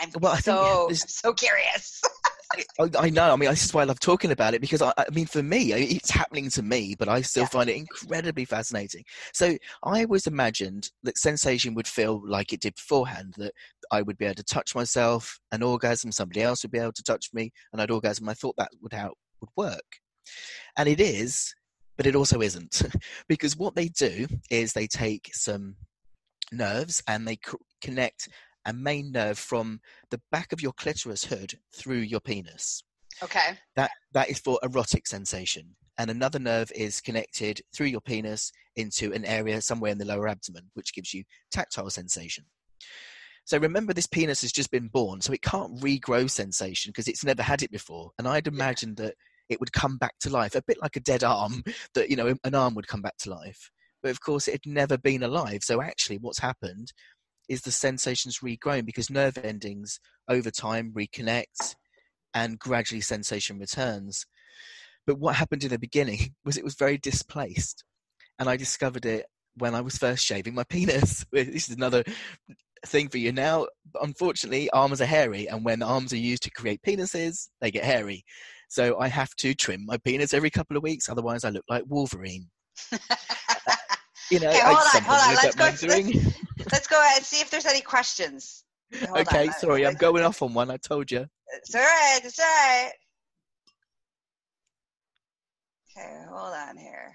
I'm 0.00 0.08
well, 0.18 0.36
so 0.36 0.86
I'm 0.88 0.94
so 0.94 1.34
curious. 1.34 2.00
I, 2.78 2.90
I, 2.98 3.10
know. 3.10 3.32
I 3.32 3.36
mean, 3.36 3.50
this 3.50 3.64
is 3.64 3.74
why 3.74 3.82
I 3.82 3.84
love 3.84 4.00
talking 4.00 4.30
about 4.30 4.54
it 4.54 4.60
because 4.60 4.82
I, 4.82 4.92
I 4.96 5.06
mean, 5.12 5.26
for 5.26 5.42
me, 5.42 5.72
it's 5.72 6.10
happening 6.10 6.50
to 6.50 6.62
me, 6.62 6.94
but 6.98 7.08
I 7.08 7.22
still 7.22 7.44
yeah. 7.44 7.48
find 7.48 7.70
it 7.70 7.76
incredibly 7.76 8.44
fascinating. 8.44 9.04
So 9.32 9.56
I 9.84 10.04
always 10.04 10.26
imagined 10.26 10.90
that 11.02 11.18
sensation 11.18 11.74
would 11.74 11.88
feel 11.88 12.22
like 12.26 12.52
it 12.52 12.60
did 12.60 12.74
beforehand. 12.74 13.34
That 13.38 13.52
I 13.90 14.02
would 14.02 14.18
be 14.18 14.26
able 14.26 14.36
to 14.36 14.44
touch 14.44 14.74
myself, 14.74 15.38
an 15.52 15.62
orgasm, 15.62 16.12
somebody 16.12 16.42
else 16.42 16.62
would 16.62 16.72
be 16.72 16.78
able 16.78 16.92
to 16.92 17.02
touch 17.02 17.30
me, 17.32 17.50
and 17.72 17.80
I'd 17.80 17.90
orgasm. 17.90 18.28
I 18.28 18.34
thought 18.34 18.56
that 18.58 18.70
would 18.80 18.92
how 18.92 19.08
it 19.08 19.16
would 19.40 19.50
work, 19.56 19.96
and 20.76 20.88
it 20.88 21.00
is, 21.00 21.54
but 21.96 22.06
it 22.06 22.16
also 22.16 22.40
isn't, 22.40 22.82
because 23.28 23.56
what 23.56 23.74
they 23.74 23.88
do 23.88 24.26
is 24.50 24.72
they 24.72 24.86
take 24.86 25.30
some 25.32 25.76
nerves 26.52 27.02
and 27.08 27.26
they 27.26 27.36
co- 27.36 27.58
connect 27.80 28.28
a 28.64 28.72
main 28.72 29.12
nerve 29.12 29.38
from 29.38 29.80
the 30.10 30.20
back 30.30 30.52
of 30.52 30.60
your 30.60 30.72
clitoris 30.72 31.24
hood 31.24 31.54
through 31.74 31.98
your 31.98 32.20
penis. 32.20 32.82
Okay. 33.22 33.58
That 33.76 33.90
that 34.12 34.30
is 34.30 34.38
for 34.38 34.58
erotic 34.62 35.06
sensation. 35.06 35.76
And 35.98 36.10
another 36.10 36.38
nerve 36.38 36.72
is 36.74 37.00
connected 37.00 37.60
through 37.74 37.86
your 37.86 38.00
penis 38.00 38.50
into 38.76 39.12
an 39.12 39.24
area 39.24 39.60
somewhere 39.60 39.92
in 39.92 39.98
the 39.98 40.06
lower 40.06 40.26
abdomen, 40.26 40.70
which 40.74 40.94
gives 40.94 41.12
you 41.12 41.24
tactile 41.50 41.90
sensation. 41.90 42.44
So 43.44 43.58
remember, 43.58 43.92
this 43.92 44.06
penis 44.06 44.42
has 44.42 44.52
just 44.52 44.70
been 44.70 44.88
born, 44.88 45.20
so 45.20 45.32
it 45.32 45.42
can't 45.42 45.78
regrow 45.80 46.30
sensation 46.30 46.90
because 46.90 47.08
it's 47.08 47.24
never 47.24 47.42
had 47.42 47.62
it 47.62 47.70
before. 47.70 48.12
And 48.18 48.26
I'd 48.26 48.46
imagined 48.46 48.96
that 48.98 49.14
it 49.48 49.60
would 49.60 49.72
come 49.72 49.98
back 49.98 50.14
to 50.20 50.30
life, 50.30 50.54
a 50.54 50.62
bit 50.62 50.80
like 50.80 50.96
a 50.96 51.00
dead 51.00 51.24
arm, 51.24 51.62
that, 51.94 52.08
you 52.08 52.16
know, 52.16 52.34
an 52.44 52.54
arm 52.54 52.74
would 52.74 52.88
come 52.88 53.02
back 53.02 53.16
to 53.18 53.30
life. 53.30 53.70
But 54.02 54.12
of 54.12 54.20
course, 54.20 54.48
it 54.48 54.52
had 54.64 54.66
never 54.66 54.96
been 54.96 55.22
alive. 55.22 55.62
So 55.62 55.82
actually, 55.82 56.18
what's 56.18 56.38
happened 56.38 56.92
is 57.52 57.60
the 57.60 57.70
sensations 57.70 58.38
regrown 58.38 58.86
because 58.86 59.10
nerve 59.10 59.36
endings 59.36 60.00
over 60.26 60.50
time 60.50 60.90
reconnect 60.96 61.76
and 62.32 62.58
gradually 62.58 63.02
sensation 63.02 63.58
returns. 63.58 64.24
But 65.06 65.18
what 65.18 65.34
happened 65.34 65.62
in 65.62 65.70
the 65.70 65.78
beginning 65.78 66.34
was 66.44 66.56
it 66.56 66.64
was 66.64 66.74
very 66.74 66.96
displaced. 66.96 67.84
And 68.38 68.48
I 68.48 68.56
discovered 68.56 69.04
it 69.04 69.26
when 69.56 69.74
I 69.74 69.82
was 69.82 69.98
first 69.98 70.24
shaving 70.24 70.54
my 70.54 70.64
penis. 70.68 71.26
This 71.30 71.68
is 71.68 71.76
another 71.76 72.04
thing 72.86 73.10
for 73.10 73.18
you 73.18 73.32
now. 73.32 73.66
Unfortunately, 74.00 74.70
arms 74.70 75.02
are 75.02 75.06
hairy, 75.06 75.46
and 75.46 75.62
when 75.62 75.82
arms 75.82 76.14
are 76.14 76.16
used 76.16 76.42
to 76.44 76.50
create 76.50 76.80
penises, 76.82 77.48
they 77.60 77.70
get 77.70 77.84
hairy. 77.84 78.24
So 78.68 78.98
I 78.98 79.08
have 79.08 79.34
to 79.36 79.52
trim 79.54 79.84
my 79.84 79.98
penis 79.98 80.32
every 80.32 80.48
couple 80.48 80.78
of 80.78 80.82
weeks, 80.82 81.10
otherwise, 81.10 81.44
I 81.44 81.50
look 81.50 81.66
like 81.68 81.84
Wolverine. 81.86 82.48
you 84.32 84.40
know, 84.40 84.48
okay, 84.48 84.60
hold 84.62 84.78
on, 84.78 85.02
hold 85.02 85.20
on. 85.20 85.34
Let's 85.34 85.54
go. 85.54 85.64
Let's, 85.64 86.72
let's, 86.72 86.86
go 86.86 86.98
ahead 86.98 87.18
and 87.18 87.26
see 87.26 87.40
if 87.40 87.50
there's 87.50 87.66
any 87.66 87.82
questions. 87.82 88.64
Hold 89.06 89.18
okay, 89.18 89.48
on. 89.48 89.52
sorry, 89.52 89.86
I'm 89.86 89.94
going 89.94 90.24
off 90.24 90.40
on 90.40 90.54
one. 90.54 90.70
I 90.70 90.78
told 90.78 91.10
you. 91.10 91.26
It's 91.56 91.74
all 91.74 91.82
right. 91.82 92.20
It's 92.24 92.38
all 92.38 92.46
right. 92.46 92.92
Okay, 95.90 96.24
hold 96.30 96.54
on 96.54 96.78
here. 96.78 97.12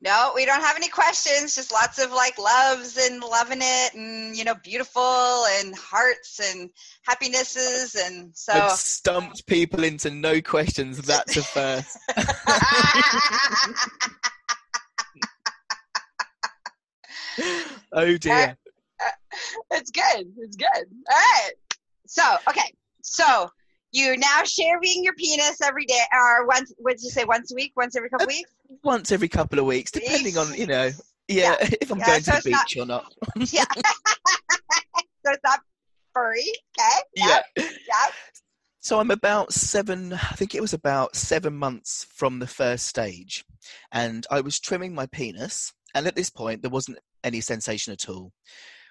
No, 0.00 0.32
we 0.34 0.46
don't 0.46 0.62
have 0.62 0.76
any 0.76 0.88
questions. 0.88 1.54
Just 1.54 1.70
lots 1.70 2.02
of 2.02 2.10
like 2.10 2.38
loves 2.38 2.96
and 2.96 3.22
loving 3.22 3.60
it, 3.60 3.94
and 3.94 4.34
you 4.34 4.44
know, 4.44 4.54
beautiful 4.64 5.44
and 5.58 5.76
hearts 5.76 6.40
and 6.40 6.70
happinesses, 7.06 7.94
and 7.94 8.30
so. 8.34 8.54
I've 8.54 8.72
stumped 8.72 9.46
people 9.46 9.84
into 9.84 10.10
no 10.10 10.40
questions. 10.40 11.02
That's 11.02 11.36
a 11.36 11.42
first. 11.42 11.98
oh 17.92 18.16
dear. 18.16 18.56
it's 19.70 19.90
good. 19.90 20.26
It's 20.38 20.56
good. 20.56 20.86
All 21.10 21.16
right. 21.16 21.50
So 22.06 22.22
okay. 22.48 22.72
So 23.02 23.50
you're 23.92 24.16
now 24.16 24.42
shaving 24.44 25.04
your 25.04 25.14
penis 25.14 25.60
every 25.60 25.84
day, 25.84 26.00
or 26.12 26.46
once? 26.46 26.72
What 26.78 26.96
did 26.96 27.04
you 27.04 27.10
say? 27.10 27.24
Once 27.24 27.52
a 27.52 27.54
week? 27.54 27.72
Once 27.76 27.94
every 27.94 28.08
couple 28.08 28.24
uh, 28.24 28.28
weeks? 28.28 28.50
Once 28.82 29.12
every 29.12 29.28
couple 29.28 29.58
of 29.58 29.66
weeks, 29.66 29.90
depending 29.90 30.38
on 30.38 30.54
you 30.54 30.66
know. 30.66 30.90
Yeah, 31.28 31.56
yeah. 31.60 31.68
if 31.80 31.92
I'm 31.92 31.98
yeah, 31.98 32.06
going 32.06 32.22
so 32.22 32.32
to 32.32 32.42
the 32.42 32.50
beach 32.50 32.76
not, 32.76 32.82
or 32.82 32.86
not. 32.86 33.14
yeah. 33.52 33.64
so 33.74 35.32
it's 35.32 35.44
not 35.44 35.60
furry. 36.14 36.52
Okay. 36.78 36.98
Yeah. 37.14 37.40
Yeah. 37.56 37.64
So 38.80 38.98
I'm 38.98 39.10
about 39.10 39.52
seven. 39.52 40.14
I 40.14 40.34
think 40.34 40.54
it 40.54 40.62
was 40.62 40.72
about 40.72 41.14
seven 41.14 41.54
months 41.54 42.06
from 42.14 42.38
the 42.38 42.46
first 42.46 42.86
stage, 42.86 43.44
and 43.92 44.26
I 44.30 44.40
was 44.40 44.58
trimming 44.58 44.94
my 44.94 45.06
penis, 45.06 45.72
and 45.94 46.06
at 46.06 46.16
this 46.16 46.30
point 46.30 46.62
there 46.62 46.70
wasn't 46.70 46.98
any 47.24 47.40
sensation 47.40 47.92
at 47.92 48.08
all. 48.08 48.32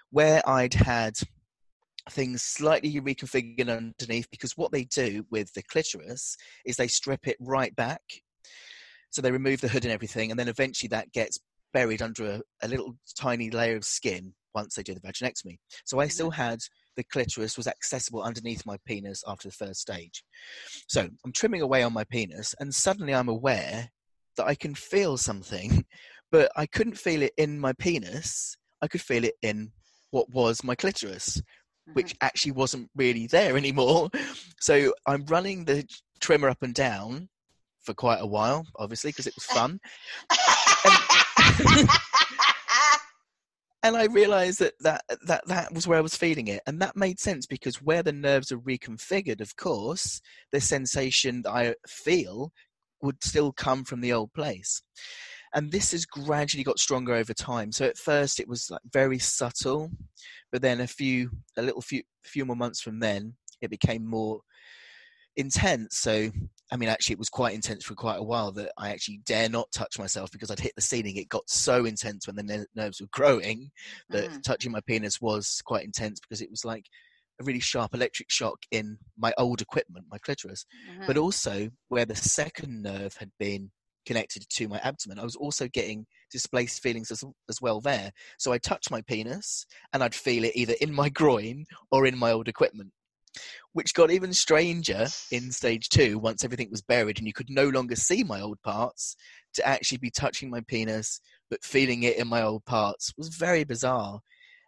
Where 0.09 0.47
I'd 0.47 0.73
had 0.73 1.17
things 2.09 2.41
slightly 2.41 2.99
reconfigured 2.99 3.69
underneath 3.69 4.29
because 4.31 4.57
what 4.57 4.71
they 4.71 4.85
do 4.85 5.25
with 5.29 5.53
the 5.53 5.63
clitoris 5.63 6.35
is 6.65 6.75
they 6.75 6.87
strip 6.87 7.27
it 7.27 7.37
right 7.39 7.75
back. 7.75 8.01
So 9.11 9.21
they 9.21 9.31
remove 9.31 9.61
the 9.61 9.67
hood 9.67 9.83
and 9.83 9.93
everything, 9.93 10.31
and 10.31 10.39
then 10.39 10.47
eventually 10.47 10.87
that 10.89 11.11
gets 11.11 11.39
buried 11.73 12.01
under 12.01 12.25
a, 12.25 12.41
a 12.63 12.67
little 12.67 12.97
tiny 13.17 13.49
layer 13.49 13.75
of 13.75 13.83
skin 13.83 14.33
once 14.53 14.75
they 14.75 14.83
do 14.83 14.93
the 14.93 15.01
vaginectomy. 15.01 15.57
So 15.85 15.99
I 15.99 16.07
still 16.07 16.31
mm-hmm. 16.31 16.41
had 16.41 16.59
the 16.95 17.03
clitoris 17.03 17.57
was 17.57 17.67
accessible 17.67 18.21
underneath 18.21 18.65
my 18.65 18.77
penis 18.85 19.23
after 19.27 19.47
the 19.47 19.53
first 19.53 19.79
stage. 19.79 20.23
So 20.87 21.09
I'm 21.25 21.33
trimming 21.33 21.61
away 21.61 21.83
on 21.83 21.93
my 21.93 22.03
penis, 22.05 22.55
and 22.59 22.73
suddenly 22.73 23.13
I'm 23.13 23.29
aware 23.29 23.89
that 24.37 24.47
I 24.47 24.55
can 24.55 24.75
feel 24.75 25.17
something, 25.17 25.85
but 26.31 26.51
I 26.55 26.65
couldn't 26.65 26.97
feel 26.97 27.21
it 27.21 27.33
in 27.37 27.59
my 27.59 27.73
penis. 27.73 28.55
I 28.81 28.87
could 28.87 29.01
feel 29.01 29.23
it 29.25 29.35
in 29.41 29.71
what 30.11 30.29
was 30.29 30.63
my 30.63 30.75
clitoris, 30.75 31.41
which 31.93 32.13
mm-hmm. 32.13 32.25
actually 32.25 32.51
wasn't 32.53 32.89
really 32.95 33.27
there 33.27 33.57
anymore. 33.57 34.09
So 34.59 34.93
I'm 35.05 35.25
running 35.25 35.65
the 35.65 35.85
trimmer 36.19 36.49
up 36.49 36.61
and 36.63 36.73
down 36.73 37.29
for 37.83 37.93
quite 37.93 38.21
a 38.21 38.27
while, 38.27 38.65
obviously, 38.77 39.09
because 39.09 39.27
it 39.27 39.35
was 39.35 39.45
fun. 39.45 39.79
and, 41.59 41.89
and 43.83 43.97
I 43.97 44.05
realized 44.05 44.59
that, 44.59 44.73
that 44.81 45.03
that 45.25 45.47
that 45.47 45.73
was 45.73 45.87
where 45.87 45.97
I 45.97 46.01
was 46.01 46.15
feeling 46.15 46.47
it, 46.47 46.61
and 46.67 46.79
that 46.81 46.95
made 46.95 47.19
sense 47.19 47.47
because 47.47 47.81
where 47.81 48.03
the 48.03 48.13
nerves 48.13 48.51
are 48.51 48.59
reconfigured, 48.59 49.41
of 49.41 49.55
course, 49.55 50.21
the 50.51 50.61
sensation 50.61 51.41
that 51.41 51.51
I 51.51 51.75
feel 51.87 52.51
would 53.01 53.23
still 53.23 53.51
come 53.51 53.83
from 53.83 54.01
the 54.01 54.13
old 54.13 54.31
place 54.33 54.83
and 55.53 55.71
this 55.71 55.91
has 55.91 56.05
gradually 56.05 56.63
got 56.63 56.79
stronger 56.79 57.13
over 57.13 57.33
time 57.33 57.71
so 57.71 57.85
at 57.85 57.97
first 57.97 58.39
it 58.39 58.47
was 58.47 58.69
like 58.69 58.81
very 58.91 59.19
subtle 59.19 59.89
but 60.51 60.61
then 60.61 60.81
a 60.81 60.87
few 60.87 61.29
a 61.57 61.61
little 61.61 61.81
few 61.81 62.03
few 62.23 62.45
more 62.45 62.55
months 62.55 62.81
from 62.81 62.99
then 62.99 63.33
it 63.61 63.69
became 63.69 64.05
more 64.05 64.41
intense 65.37 65.97
so 65.97 66.29
i 66.71 66.75
mean 66.75 66.89
actually 66.89 67.13
it 67.13 67.19
was 67.19 67.29
quite 67.29 67.55
intense 67.55 67.85
for 67.85 67.95
quite 67.95 68.19
a 68.19 68.23
while 68.23 68.51
that 68.51 68.71
i 68.77 68.89
actually 68.89 69.21
dare 69.25 69.47
not 69.47 69.71
touch 69.71 69.97
myself 69.97 70.29
because 70.31 70.51
i'd 70.51 70.59
hit 70.59 70.73
the 70.75 70.81
ceiling 70.81 71.15
it 71.15 71.29
got 71.29 71.49
so 71.49 71.85
intense 71.85 72.27
when 72.27 72.35
the 72.35 72.65
nerves 72.75 72.99
were 72.99 73.07
growing 73.13 73.71
that 74.09 74.29
mm-hmm. 74.29 74.39
touching 74.41 74.71
my 74.71 74.81
penis 74.87 75.21
was 75.21 75.61
quite 75.65 75.85
intense 75.85 76.19
because 76.19 76.41
it 76.41 76.49
was 76.49 76.65
like 76.65 76.85
a 77.39 77.43
really 77.45 77.61
sharp 77.61 77.93
electric 77.93 78.29
shock 78.29 78.59
in 78.71 78.97
my 79.17 79.33
old 79.37 79.61
equipment 79.61 80.05
my 80.11 80.17
clitoris 80.17 80.65
mm-hmm. 80.91 81.07
but 81.07 81.17
also 81.17 81.69
where 81.87 82.05
the 82.05 82.15
second 82.15 82.81
nerve 82.81 83.15
had 83.17 83.31
been 83.39 83.71
connected 84.05 84.45
to 84.49 84.67
my 84.67 84.79
abdomen, 84.79 85.19
I 85.19 85.23
was 85.23 85.35
also 85.35 85.67
getting 85.67 86.05
displaced 86.31 86.81
feelings 86.81 87.11
as, 87.11 87.23
as 87.49 87.61
well 87.61 87.81
there. 87.81 88.11
So 88.37 88.51
I 88.51 88.57
touch 88.57 88.89
my 88.89 89.01
penis 89.01 89.65
and 89.93 90.03
I'd 90.03 90.15
feel 90.15 90.43
it 90.43 90.55
either 90.55 90.75
in 90.81 90.93
my 90.93 91.09
groin 91.21 91.65
or 91.91 92.05
in 92.05 92.17
my 92.17 92.31
old 92.31 92.47
equipment, 92.47 92.91
which 93.73 93.93
got 93.93 94.11
even 94.11 94.33
stranger 94.33 95.07
in 95.31 95.51
stage 95.51 95.89
two 95.89 96.19
once 96.19 96.43
everything 96.43 96.69
was 96.71 96.81
buried 96.81 97.17
and 97.17 97.27
you 97.27 97.33
could 97.33 97.49
no 97.49 97.69
longer 97.69 97.95
see 97.95 98.23
my 98.23 98.41
old 98.41 98.61
parts 98.61 99.15
to 99.53 99.67
actually 99.67 99.97
be 99.97 100.11
touching 100.11 100.49
my 100.49 100.61
penis 100.67 101.21
but 101.49 101.63
feeling 101.63 102.03
it 102.03 102.17
in 102.17 102.27
my 102.27 102.41
old 102.41 102.65
parts 102.65 103.13
was 103.17 103.35
very 103.35 103.63
bizarre. 103.63 104.19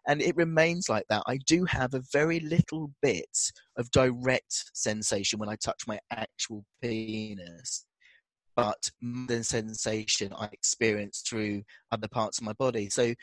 And 0.05 0.21
it 0.21 0.35
remains 0.35 0.89
like 0.89 1.05
that. 1.09 1.23
I 1.27 1.37
do 1.47 1.63
have 1.63 1.93
a 1.93 2.03
very 2.11 2.41
little 2.41 2.91
bit 3.01 3.37
of 3.77 3.89
direct 3.91 4.65
sensation 4.73 5.39
when 5.39 5.47
I 5.47 5.55
touch 5.55 5.83
my 5.87 5.97
actual 6.11 6.65
penis 6.81 7.85
but 8.55 8.89
the 9.27 9.43
sensation 9.43 10.33
I 10.33 10.49
experience 10.51 11.23
through 11.27 11.63
other 11.91 12.07
parts 12.07 12.37
of 12.37 12.43
my 12.43 12.53
body. 12.53 12.89
So 12.89 13.13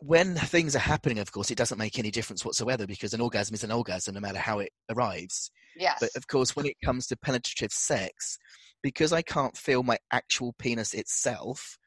when 0.00 0.34
things 0.34 0.76
are 0.76 0.80
happening, 0.80 1.18
of 1.18 1.32
course, 1.32 1.50
it 1.50 1.58
doesn't 1.58 1.78
make 1.78 1.98
any 1.98 2.10
difference 2.10 2.44
whatsoever 2.44 2.86
because 2.86 3.14
an 3.14 3.20
orgasm 3.20 3.54
is 3.54 3.64
an 3.64 3.72
orgasm 3.72 4.14
no 4.14 4.20
matter 4.20 4.38
how 4.38 4.58
it 4.58 4.70
arrives. 4.90 5.50
Yes. 5.76 5.98
But 6.00 6.10
of 6.16 6.26
course, 6.26 6.54
when 6.54 6.66
it 6.66 6.76
comes 6.84 7.06
to 7.08 7.16
penetrative 7.16 7.72
sex, 7.72 8.38
because 8.82 9.12
I 9.12 9.22
can't 9.22 9.56
feel 9.56 9.82
my 9.82 9.98
actual 10.12 10.54
penis 10.58 10.94
itself, 10.94 11.78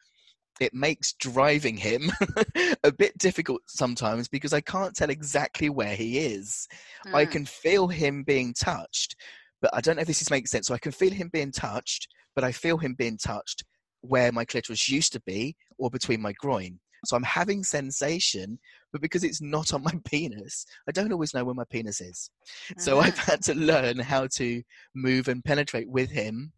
it 0.59 0.73
makes 0.73 1.13
driving 1.13 1.77
him 1.77 2.11
a 2.83 2.91
bit 2.91 3.17
difficult 3.17 3.61
sometimes 3.67 4.27
because 4.27 4.53
I 4.53 4.61
can't 4.61 4.95
tell 4.95 5.09
exactly 5.09 5.69
where 5.69 5.95
he 5.95 6.19
is. 6.19 6.67
Mm. 7.07 7.13
I 7.13 7.25
can 7.25 7.45
feel 7.45 7.87
him 7.87 8.23
being 8.23 8.53
touched, 8.53 9.15
but 9.61 9.71
I 9.73 9.81
don't 9.81 9.95
know 9.95 10.01
if 10.01 10.07
this 10.07 10.21
is 10.21 10.29
making 10.29 10.47
sense. 10.47 10.67
So 10.67 10.73
I 10.73 10.79
can 10.79 10.91
feel 10.91 11.11
him 11.11 11.29
being 11.31 11.51
touched, 11.51 12.07
but 12.35 12.43
I 12.43 12.51
feel 12.51 12.77
him 12.77 12.95
being 12.97 13.17
touched 13.17 13.63
where 14.01 14.31
my 14.31 14.45
clitoris 14.45 14.89
used 14.89 15.13
to 15.13 15.21
be 15.21 15.55
or 15.77 15.89
between 15.89 16.21
my 16.21 16.33
groin. 16.33 16.79
So 17.05 17.15
I'm 17.15 17.23
having 17.23 17.63
sensation, 17.63 18.59
but 18.91 19.01
because 19.01 19.23
it's 19.23 19.41
not 19.41 19.73
on 19.73 19.83
my 19.83 19.93
penis, 20.05 20.65
I 20.87 20.91
don't 20.91 21.11
always 21.11 21.33
know 21.33 21.43
where 21.43 21.55
my 21.55 21.65
penis 21.69 22.01
is. 22.01 22.29
Mm-hmm. 22.71 22.81
So 22.81 22.99
I've 22.99 23.17
had 23.17 23.41
to 23.43 23.53
learn 23.53 23.99
how 23.99 24.27
to 24.35 24.61
move 24.95 25.27
and 25.27 25.43
penetrate 25.43 25.89
with 25.89 26.09
him 26.09 26.51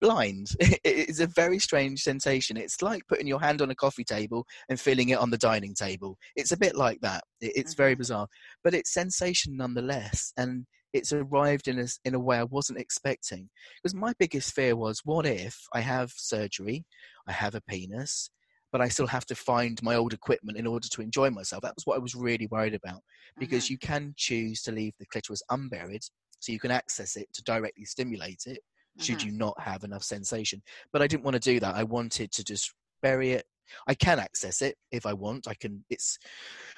blind. 0.00 0.48
It's 0.84 1.20
a 1.20 1.26
very 1.26 1.58
strange 1.58 2.00
sensation. 2.00 2.56
It's 2.56 2.82
like 2.82 3.06
putting 3.08 3.26
your 3.26 3.40
hand 3.40 3.62
on 3.62 3.70
a 3.70 3.74
coffee 3.74 4.04
table 4.04 4.46
and 4.68 4.78
feeling 4.78 5.10
it 5.10 5.18
on 5.18 5.30
the 5.30 5.38
dining 5.38 5.74
table. 5.74 6.18
It's 6.36 6.52
a 6.52 6.56
bit 6.56 6.74
like 6.74 7.00
that. 7.02 7.22
It's 7.40 7.74
very 7.74 7.92
mm-hmm. 7.92 8.00
bizarre, 8.00 8.26
but 8.64 8.74
it's 8.74 8.92
sensation 8.92 9.56
nonetheless. 9.56 10.32
And 10.36 10.66
it's 10.92 11.12
arrived 11.12 11.68
in 11.68 11.78
a, 11.78 11.86
in 12.04 12.14
a 12.14 12.20
way 12.20 12.38
I 12.38 12.44
wasn't 12.44 12.78
expecting. 12.78 13.48
Because 13.82 13.94
my 13.94 14.12
biggest 14.18 14.54
fear 14.54 14.76
was 14.76 15.00
what 15.04 15.26
if 15.26 15.58
I 15.72 15.80
have 15.80 16.12
surgery, 16.14 16.84
I 17.26 17.32
have 17.32 17.54
a 17.54 17.60
penis, 17.62 18.30
but 18.70 18.80
I 18.80 18.88
still 18.88 19.06
have 19.06 19.26
to 19.26 19.34
find 19.34 19.82
my 19.82 19.94
old 19.94 20.12
equipment 20.12 20.58
in 20.58 20.66
order 20.66 20.88
to 20.88 21.02
enjoy 21.02 21.30
myself. 21.30 21.62
That 21.62 21.74
was 21.76 21.86
what 21.86 21.96
I 21.96 22.00
was 22.00 22.14
really 22.14 22.46
worried 22.46 22.74
about 22.74 23.00
because 23.38 23.64
mm-hmm. 23.64 23.72
you 23.72 23.78
can 23.78 24.14
choose 24.16 24.62
to 24.62 24.72
leave 24.72 24.94
the 24.98 25.06
clitoris 25.06 25.42
unburied 25.50 26.02
so 26.40 26.52
you 26.52 26.58
can 26.58 26.70
access 26.70 27.16
it 27.16 27.28
to 27.34 27.42
directly 27.44 27.84
stimulate 27.84 28.44
it 28.46 28.58
should 29.00 29.18
mm-hmm. 29.18 29.28
you 29.28 29.38
not 29.38 29.58
have 29.60 29.84
enough 29.84 30.02
sensation. 30.02 30.62
But 30.92 31.02
I 31.02 31.06
didn't 31.06 31.24
want 31.24 31.34
to 31.34 31.40
do 31.40 31.60
that. 31.60 31.74
I 31.74 31.82
wanted 31.82 32.30
to 32.32 32.44
just 32.44 32.74
bury 33.02 33.32
it. 33.32 33.44
I 33.86 33.94
can 33.94 34.18
access 34.18 34.62
it 34.62 34.76
if 34.90 35.06
I 35.06 35.12
want. 35.12 35.48
I 35.48 35.54
can. 35.54 35.84
It's, 35.90 36.18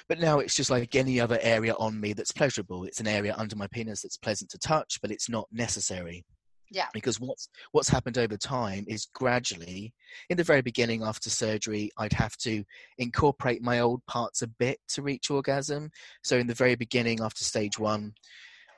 but 0.07 0.19
now 0.19 0.39
it's 0.39 0.55
just 0.55 0.69
like 0.69 0.95
any 0.95 1.19
other 1.19 1.39
area 1.41 1.73
on 1.79 1.99
me 1.99 2.13
that's 2.13 2.31
pleasurable. 2.31 2.85
It's 2.85 2.99
an 2.99 3.07
area 3.07 3.35
under 3.37 3.55
my 3.55 3.67
penis 3.67 4.01
that's 4.01 4.17
pleasant 4.17 4.49
to 4.51 4.57
touch, 4.59 4.99
but 5.01 5.11
it's 5.11 5.29
not 5.29 5.47
necessary. 5.51 6.25
Yeah. 6.71 6.87
Because 6.93 7.19
what's 7.19 7.47
what's 7.71 7.89
happened 7.89 8.17
over 8.17 8.37
time 8.37 8.85
is 8.87 9.07
gradually, 9.13 9.93
in 10.29 10.37
the 10.37 10.43
very 10.43 10.61
beginning 10.61 11.03
after 11.03 11.29
surgery, 11.29 11.91
I'd 11.97 12.13
have 12.13 12.35
to 12.37 12.63
incorporate 12.97 13.61
my 13.61 13.79
old 13.79 14.05
parts 14.07 14.41
a 14.41 14.47
bit 14.47 14.79
to 14.89 15.01
reach 15.01 15.29
orgasm. 15.29 15.91
So 16.23 16.37
in 16.37 16.47
the 16.47 16.53
very 16.53 16.75
beginning 16.75 17.21
after 17.21 17.43
stage 17.43 17.77
one, 17.77 18.13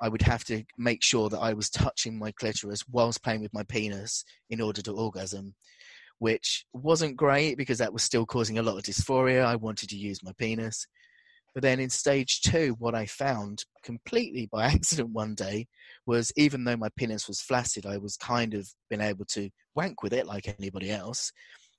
I 0.01 0.09
would 0.09 0.21
have 0.21 0.43
to 0.45 0.63
make 0.77 1.03
sure 1.03 1.29
that 1.29 1.39
I 1.39 1.53
was 1.53 1.69
touching 1.69 2.19
my 2.19 2.31
clitoris 2.31 2.83
whilst 2.91 3.23
playing 3.23 3.41
with 3.41 3.53
my 3.53 3.63
penis 3.63 4.23
in 4.49 4.61
order 4.61 4.81
to 4.83 4.91
orgasm, 4.91 5.55
which 6.19 6.65
wasn't 6.73 7.15
great 7.15 7.57
because 7.57 7.77
that 7.77 7.93
was 7.93 8.03
still 8.03 8.25
causing 8.25 8.57
a 8.57 8.63
lot 8.63 8.77
of 8.77 8.83
dysphoria. 8.83 9.45
I 9.45 9.55
wanted 9.55 9.89
to 9.89 9.97
use 9.97 10.23
my 10.23 10.31
penis. 10.37 10.87
But 11.53 11.63
then 11.63 11.79
in 11.79 11.89
stage 11.89 12.41
two, 12.41 12.75
what 12.79 12.95
I 12.95 13.05
found 13.05 13.65
completely 13.83 14.47
by 14.51 14.65
accident 14.67 15.09
one 15.09 15.35
day 15.35 15.67
was 16.05 16.31
even 16.35 16.63
though 16.63 16.77
my 16.77 16.89
penis 16.95 17.27
was 17.27 17.41
flaccid, 17.41 17.85
I 17.85 17.97
was 17.97 18.17
kind 18.17 18.53
of 18.53 18.67
been 18.89 19.01
able 19.01 19.25
to 19.29 19.49
wank 19.75 20.03
with 20.03 20.13
it 20.13 20.27
like 20.27 20.53
anybody 20.59 20.91
else. 20.91 21.31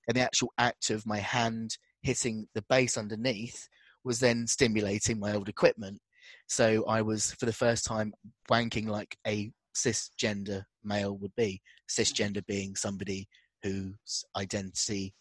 And 0.06 0.16
the 0.16 0.22
actual 0.22 0.52
act 0.58 0.90
of 0.90 1.06
my 1.06 1.18
hand 1.18 1.76
hitting 2.02 2.48
the 2.54 2.64
base 2.68 2.96
underneath 2.96 3.68
was 4.04 4.20
then 4.20 4.46
stimulating 4.46 5.20
my 5.20 5.34
old 5.34 5.48
equipment. 5.48 6.00
So 6.46 6.84
I 6.86 7.02
was, 7.02 7.32
for 7.34 7.46
the 7.46 7.52
first 7.52 7.84
time, 7.84 8.12
wanking 8.50 8.88
like 8.88 9.16
a 9.26 9.50
cisgender 9.76 10.64
male 10.82 11.16
would 11.18 11.34
be. 11.36 11.60
Cisgender 11.88 12.44
being 12.46 12.74
somebody 12.74 13.28
whose 13.62 14.24
identity 14.36 15.14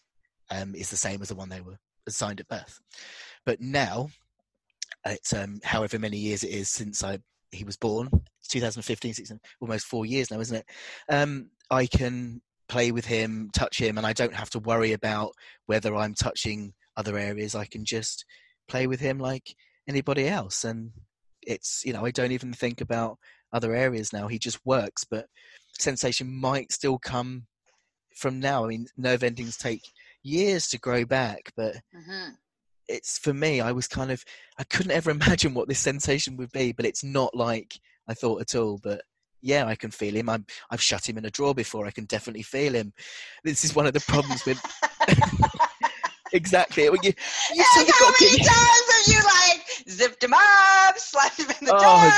um, 0.50 0.74
is 0.74 0.90
the 0.90 0.96
same 0.96 1.22
as 1.22 1.28
the 1.28 1.34
one 1.34 1.48
they 1.48 1.60
were 1.60 1.78
assigned 2.06 2.40
at 2.40 2.48
birth. 2.48 2.80
But 3.44 3.60
now, 3.60 4.08
it's 5.04 5.32
um, 5.32 5.60
however 5.62 5.98
many 5.98 6.18
years 6.18 6.42
it 6.42 6.50
is 6.50 6.68
since 6.68 7.04
I 7.04 7.18
he 7.50 7.64
was 7.64 7.76
born, 7.76 8.10
2015, 8.48 9.14
16, 9.14 9.40
almost 9.60 9.86
four 9.86 10.04
years 10.04 10.30
now, 10.30 10.40
isn't 10.40 10.56
it? 10.56 10.66
Um, 11.08 11.50
I 11.70 11.86
can 11.86 12.42
play 12.68 12.92
with 12.92 13.06
him, 13.06 13.50
touch 13.54 13.80
him, 13.80 13.96
and 13.96 14.06
I 14.06 14.12
don't 14.12 14.34
have 14.34 14.50
to 14.50 14.58
worry 14.58 14.92
about 14.92 15.32
whether 15.66 15.94
I'm 15.94 16.14
touching 16.14 16.74
other 16.96 17.16
areas. 17.16 17.54
I 17.54 17.64
can 17.64 17.84
just 17.84 18.24
play 18.68 18.86
with 18.86 19.00
him 19.00 19.18
like 19.18 19.54
anybody 19.88 20.28
else, 20.28 20.64
and 20.64 20.90
it's 21.42 21.82
you 21.84 21.92
know 21.92 22.04
I 22.04 22.10
don't 22.10 22.32
even 22.32 22.52
think 22.52 22.80
about 22.80 23.18
other 23.52 23.74
areas 23.74 24.12
now. 24.12 24.28
He 24.28 24.38
just 24.38 24.58
works, 24.64 25.04
but 25.04 25.26
sensation 25.78 26.30
might 26.40 26.72
still 26.72 26.98
come 26.98 27.46
from 28.18 28.40
now. 28.40 28.64
I 28.64 28.68
mean, 28.68 28.86
nerve 28.96 29.22
endings 29.22 29.56
take 29.56 29.82
years 30.22 30.68
to 30.68 30.78
grow 30.78 31.04
back, 31.04 31.52
but 31.56 31.74
mm-hmm. 31.96 32.30
it's 32.88 33.18
for 33.18 33.32
me. 33.32 33.60
I 33.60 33.72
was 33.72 33.86
kind 33.86 34.10
of 34.10 34.24
I 34.58 34.64
couldn't 34.64 34.92
ever 34.92 35.10
imagine 35.18 35.54
what 35.54 35.68
this 35.68 35.78
sensation 35.78 36.36
would 36.36 36.52
be, 36.52 36.72
but 36.72 36.86
it's 36.86 37.04
not 37.04 37.34
like 37.34 37.78
I 38.08 38.14
thought 38.14 38.40
at 38.40 38.54
all. 38.54 38.78
But 38.82 39.02
yeah, 39.40 39.66
I 39.66 39.76
can 39.76 39.90
feel 39.90 40.14
him. 40.14 40.28
I'm, 40.28 40.44
I've 40.70 40.82
shut 40.82 41.08
him 41.08 41.18
in 41.18 41.24
a 41.24 41.30
drawer 41.30 41.54
before. 41.54 41.86
I 41.86 41.90
can 41.90 42.06
definitely 42.06 42.42
feel 42.42 42.74
him. 42.74 42.92
This 43.44 43.64
is 43.64 43.74
one 43.74 43.86
of 43.86 43.94
the 43.94 44.00
problems 44.00 44.44
with. 44.44 44.60
exactly. 46.32 46.84
You, 46.84 46.96
you 47.02 47.12
yeah, 47.54 47.64
how 47.72 48.10
many 48.20 48.38
times 48.38 48.46
have 48.48 49.06
you 49.06 49.20
like 49.22 49.62
zipped 49.88 50.24
him 50.24 50.34
up, 50.34 50.98
slapped 50.98 51.38
him 51.38 51.50
in 51.60 51.66
the 51.66 51.74
oh, 51.74 51.78
dark? 51.78 52.14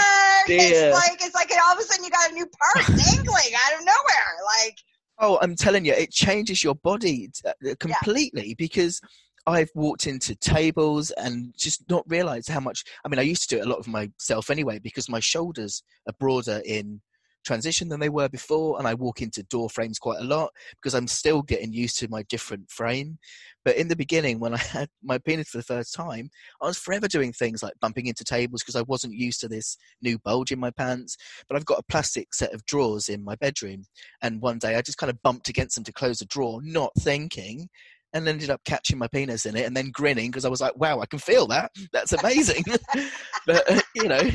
Dear. 0.47 0.89
It's 0.89 0.95
like 0.95 1.19
it's 1.23 1.35
like 1.35 1.53
all 1.63 1.75
of 1.75 1.79
a 1.79 1.83
sudden 1.83 2.05
you 2.05 2.11
got 2.11 2.31
a 2.31 2.35
new 2.35 2.47
part 2.47 2.87
dangling 2.87 3.53
out 3.67 3.79
of 3.79 3.85
nowhere. 3.85 4.33
Like 4.59 4.79
oh, 5.21 5.39
I'm 5.41 5.55
telling 5.55 5.85
you, 5.85 5.93
it 5.93 6.11
changes 6.11 6.65
your 6.65 6.75
body 6.75 7.31
uh, 7.47 7.75
completely 7.79 8.49
yeah. 8.49 8.55
because. 8.59 9.01
I've 9.47 9.71
walked 9.75 10.07
into 10.07 10.37
tables 10.37 11.13
and 11.13 11.55
just 11.57 11.89
not 11.89 12.05
realized 12.07 12.51
how 12.51 12.61
much. 12.61 12.85
I 13.05 13.09
mean, 13.09 13.19
I 13.19 13.23
used 13.23 13.49
to 13.49 13.57
do 13.57 13.61
it 13.61 13.67
a 13.67 13.69
lot 13.71 13.79
of 13.79 13.89
myself 13.89 14.51
anyway 14.51 14.79
because 14.79 15.09
my 15.09 15.19
shoulders 15.19 15.83
are 16.07 16.13
broader 16.21 16.61
in 16.67 17.01
transition 17.45 17.89
than 17.89 18.01
they 18.01 18.09
were 18.09 18.29
before 18.29 18.79
and 18.79 18.87
i 18.87 18.95
walk 18.95 19.23
into 19.23 19.43
door 19.45 19.71
frames 19.71 19.99
quite 19.99 20.21
a 20.21 20.25
lot 20.25 20.51
because 20.73 20.95
i'm 20.95 21.07
still 21.07 21.43
getting 21.43 21.73
used 21.73 21.99
to 21.99 22.09
my 22.09 22.23
different 22.25 22.71
frame 22.71 23.19
but 23.65 23.77
in 23.77 23.89
the 23.89 23.97
beginning 23.97 24.39
when 24.39 24.55
i 24.55 24.59
had 24.59 24.89
my 25.03 25.19
penis 25.19 25.49
for 25.49 25.59
the 25.59 25.65
first 25.65 25.95
time 25.95 26.31
i 26.63 26.67
was 26.67 26.79
forever 26.79 27.09
doing 27.09 27.33
things 27.33 27.63
like 27.63 27.75
bumping 27.81 28.07
into 28.07 28.25
tables 28.25 28.63
because 28.63 28.77
i 28.77 28.83
wasn't 28.83 29.13
used 29.13 29.41
to 29.41 29.49
this 29.49 29.77
new 30.03 30.19
bulge 30.19 30.53
in 30.53 30.61
my 30.61 30.71
pants 30.71 31.17
but 31.49 31.57
i've 31.57 31.67
got 31.67 31.79
a 31.79 31.85
plastic 31.91 32.33
set 32.35 32.53
of 32.53 32.65
drawers 32.67 33.09
in 33.09 33.25
my 33.25 33.35
bedroom 33.37 33.85
and 34.23 34.41
one 34.41 34.59
day 34.59 34.77
i 34.77 34.83
just 34.83 34.99
kind 34.99 35.11
of 35.11 35.23
bumped 35.23 35.49
against 35.49 35.75
them 35.75 35.85
to 35.85 35.93
close 35.93 36.21
a 36.21 36.27
drawer 36.27 36.61
not 36.63 36.93
thinking 36.99 37.69
and 38.13 38.27
ended 38.27 38.51
up 38.51 38.61
catching 38.65 38.99
my 38.99 39.07
penis 39.09 39.47
in 39.47 39.57
it 39.57 39.67
and 39.67 39.77
then 39.77 39.91
grinning 39.93 40.31
because 40.31 40.45
I 40.45 40.49
was 40.49 40.61
like, 40.61 40.77
wow, 40.77 41.01
I 41.01 41.07
can 41.07 41.21
feel 41.21 41.47
that. 41.47 41.71
That's 41.93 42.13
amazing. 42.13 42.65
but, 43.47 43.71
uh, 43.71 43.81
you 43.95 44.09
know, 44.09 44.31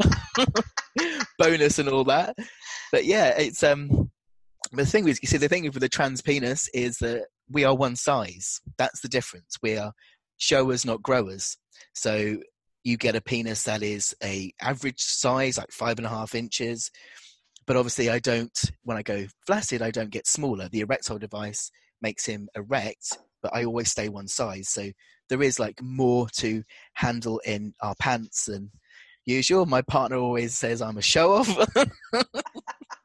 bonus 1.38 1.78
and 1.78 1.88
all 1.88 2.04
that. 2.04 2.34
But 2.92 3.04
yeah, 3.04 3.30
it's 3.38 3.62
um 3.62 4.10
the 4.72 4.86
thing 4.86 5.08
is 5.08 5.18
you 5.22 5.28
see 5.28 5.36
the 5.36 5.48
thing 5.48 5.64
with 5.64 5.80
the 5.80 5.88
trans 5.88 6.22
penis 6.22 6.68
is 6.74 6.98
that 6.98 7.26
we 7.50 7.64
are 7.64 7.74
one 7.74 7.96
size. 7.96 8.60
That's 8.78 9.00
the 9.00 9.08
difference. 9.08 9.56
We 9.62 9.76
are 9.76 9.92
showers, 10.38 10.84
not 10.84 11.02
growers. 11.02 11.56
So 11.94 12.38
you 12.84 12.96
get 12.96 13.16
a 13.16 13.20
penis 13.20 13.64
that 13.64 13.82
is 13.82 14.14
a 14.22 14.52
average 14.60 15.00
size, 15.00 15.58
like 15.58 15.70
five 15.70 15.98
and 15.98 16.06
a 16.06 16.10
half 16.10 16.34
inches. 16.34 16.90
But 17.66 17.76
obviously 17.76 18.08
I 18.08 18.18
don't 18.18 18.58
when 18.82 18.96
I 18.96 19.02
go 19.02 19.26
flaccid, 19.46 19.82
I 19.82 19.90
don't 19.90 20.10
get 20.10 20.26
smaller. 20.26 20.68
The 20.68 20.80
erectile 20.80 21.18
device 21.18 21.70
makes 22.00 22.24
him 22.24 22.48
erect, 22.54 23.18
but 23.42 23.54
I 23.54 23.64
always 23.64 23.90
stay 23.90 24.08
one 24.08 24.28
size. 24.28 24.68
So 24.68 24.90
there 25.28 25.42
is 25.42 25.58
like 25.58 25.80
more 25.82 26.28
to 26.38 26.62
handle 26.94 27.40
in 27.44 27.74
our 27.80 27.94
pants 28.00 28.46
than 28.46 28.70
usual. 29.26 29.66
My 29.66 29.82
partner 29.82 30.16
always 30.16 30.56
says 30.56 30.82
I'm 30.82 30.98
a 30.98 31.02
show 31.02 31.34
off, 31.34 31.48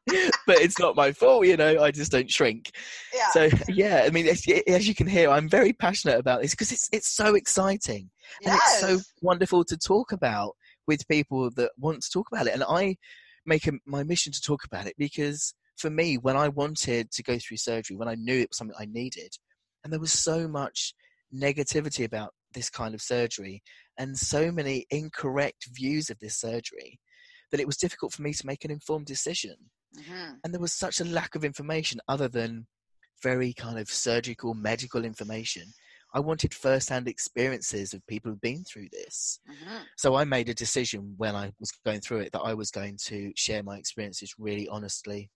but 0.45 0.59
it's 0.59 0.79
not 0.79 0.95
my 0.95 1.11
fault, 1.11 1.45
you 1.45 1.57
know. 1.57 1.81
I 1.81 1.91
just 1.91 2.11
don't 2.11 2.29
shrink. 2.29 2.71
Yeah. 3.13 3.29
So 3.31 3.49
yeah, 3.67 4.03
I 4.05 4.09
mean, 4.11 4.27
as, 4.27 4.45
as 4.67 4.87
you 4.87 4.93
can 4.93 5.07
hear, 5.07 5.29
I'm 5.29 5.49
very 5.49 5.73
passionate 5.73 6.19
about 6.19 6.41
this 6.41 6.51
because 6.51 6.71
it's 6.71 6.89
it's 6.91 7.07
so 7.07 7.35
exciting 7.35 8.09
yes. 8.41 8.81
and 8.81 8.91
it's 8.91 9.05
so 9.05 9.11
wonderful 9.21 9.63
to 9.65 9.77
talk 9.77 10.11
about 10.11 10.55
with 10.87 11.07
people 11.07 11.49
that 11.51 11.71
want 11.77 12.01
to 12.03 12.11
talk 12.11 12.27
about 12.31 12.47
it. 12.47 12.53
And 12.53 12.63
I 12.63 12.97
make 13.45 13.67
a, 13.67 13.73
my 13.85 14.03
mission 14.03 14.31
to 14.33 14.41
talk 14.41 14.63
about 14.65 14.85
it 14.85 14.95
because 14.97 15.53
for 15.77 15.89
me, 15.89 16.17
when 16.17 16.37
I 16.37 16.49
wanted 16.49 17.11
to 17.11 17.23
go 17.23 17.37
through 17.37 17.57
surgery, 17.57 17.95
when 17.95 18.07
I 18.07 18.15
knew 18.15 18.39
it 18.39 18.49
was 18.49 18.57
something 18.57 18.77
I 18.79 18.85
needed, 18.85 19.35
and 19.83 19.91
there 19.91 19.99
was 19.99 20.13
so 20.13 20.47
much 20.47 20.93
negativity 21.33 22.05
about 22.05 22.33
this 22.53 22.69
kind 22.69 22.93
of 22.93 23.01
surgery 23.01 23.61
and 23.97 24.17
so 24.17 24.51
many 24.51 24.85
incorrect 24.89 25.67
views 25.71 26.09
of 26.09 26.19
this 26.19 26.37
surgery 26.37 26.99
that 27.51 27.59
it 27.59 27.67
was 27.67 27.77
difficult 27.77 28.13
for 28.13 28.21
me 28.21 28.33
to 28.33 28.45
make 28.45 28.65
an 28.65 28.71
informed 28.71 29.05
decision. 29.05 29.55
Mm-hmm. 29.97 30.33
And 30.43 30.53
there 30.53 30.61
was 30.61 30.73
such 30.73 30.99
a 30.99 31.05
lack 31.05 31.35
of 31.35 31.45
information 31.45 31.99
other 32.07 32.27
than 32.27 32.67
very 33.23 33.53
kind 33.53 33.79
of 33.79 33.89
surgical 33.89 34.53
medical 34.53 35.05
information. 35.05 35.73
I 36.13 36.19
wanted 36.19 36.53
first-hand 36.53 37.07
experiences 37.07 37.93
of 37.93 38.05
people 38.07 38.31
who've 38.31 38.39
been 38.39 38.63
through 38.63 38.87
this. 38.91 39.39
Mhm. 39.49 39.85
So 39.97 40.15
I 40.15 40.23
made 40.23 40.47
a 40.47 40.53
decision 40.53 41.13
when 41.17 41.35
I 41.35 41.51
was 41.59 41.71
going 41.83 41.99
through 42.01 42.19
it 42.19 42.31
that 42.31 42.41
I 42.41 42.53
was 42.53 42.71
going 42.71 42.97
to 43.05 43.33
share 43.35 43.63
my 43.63 43.77
experiences 43.77 44.33
really 44.37 44.67
honestly. 44.69 45.29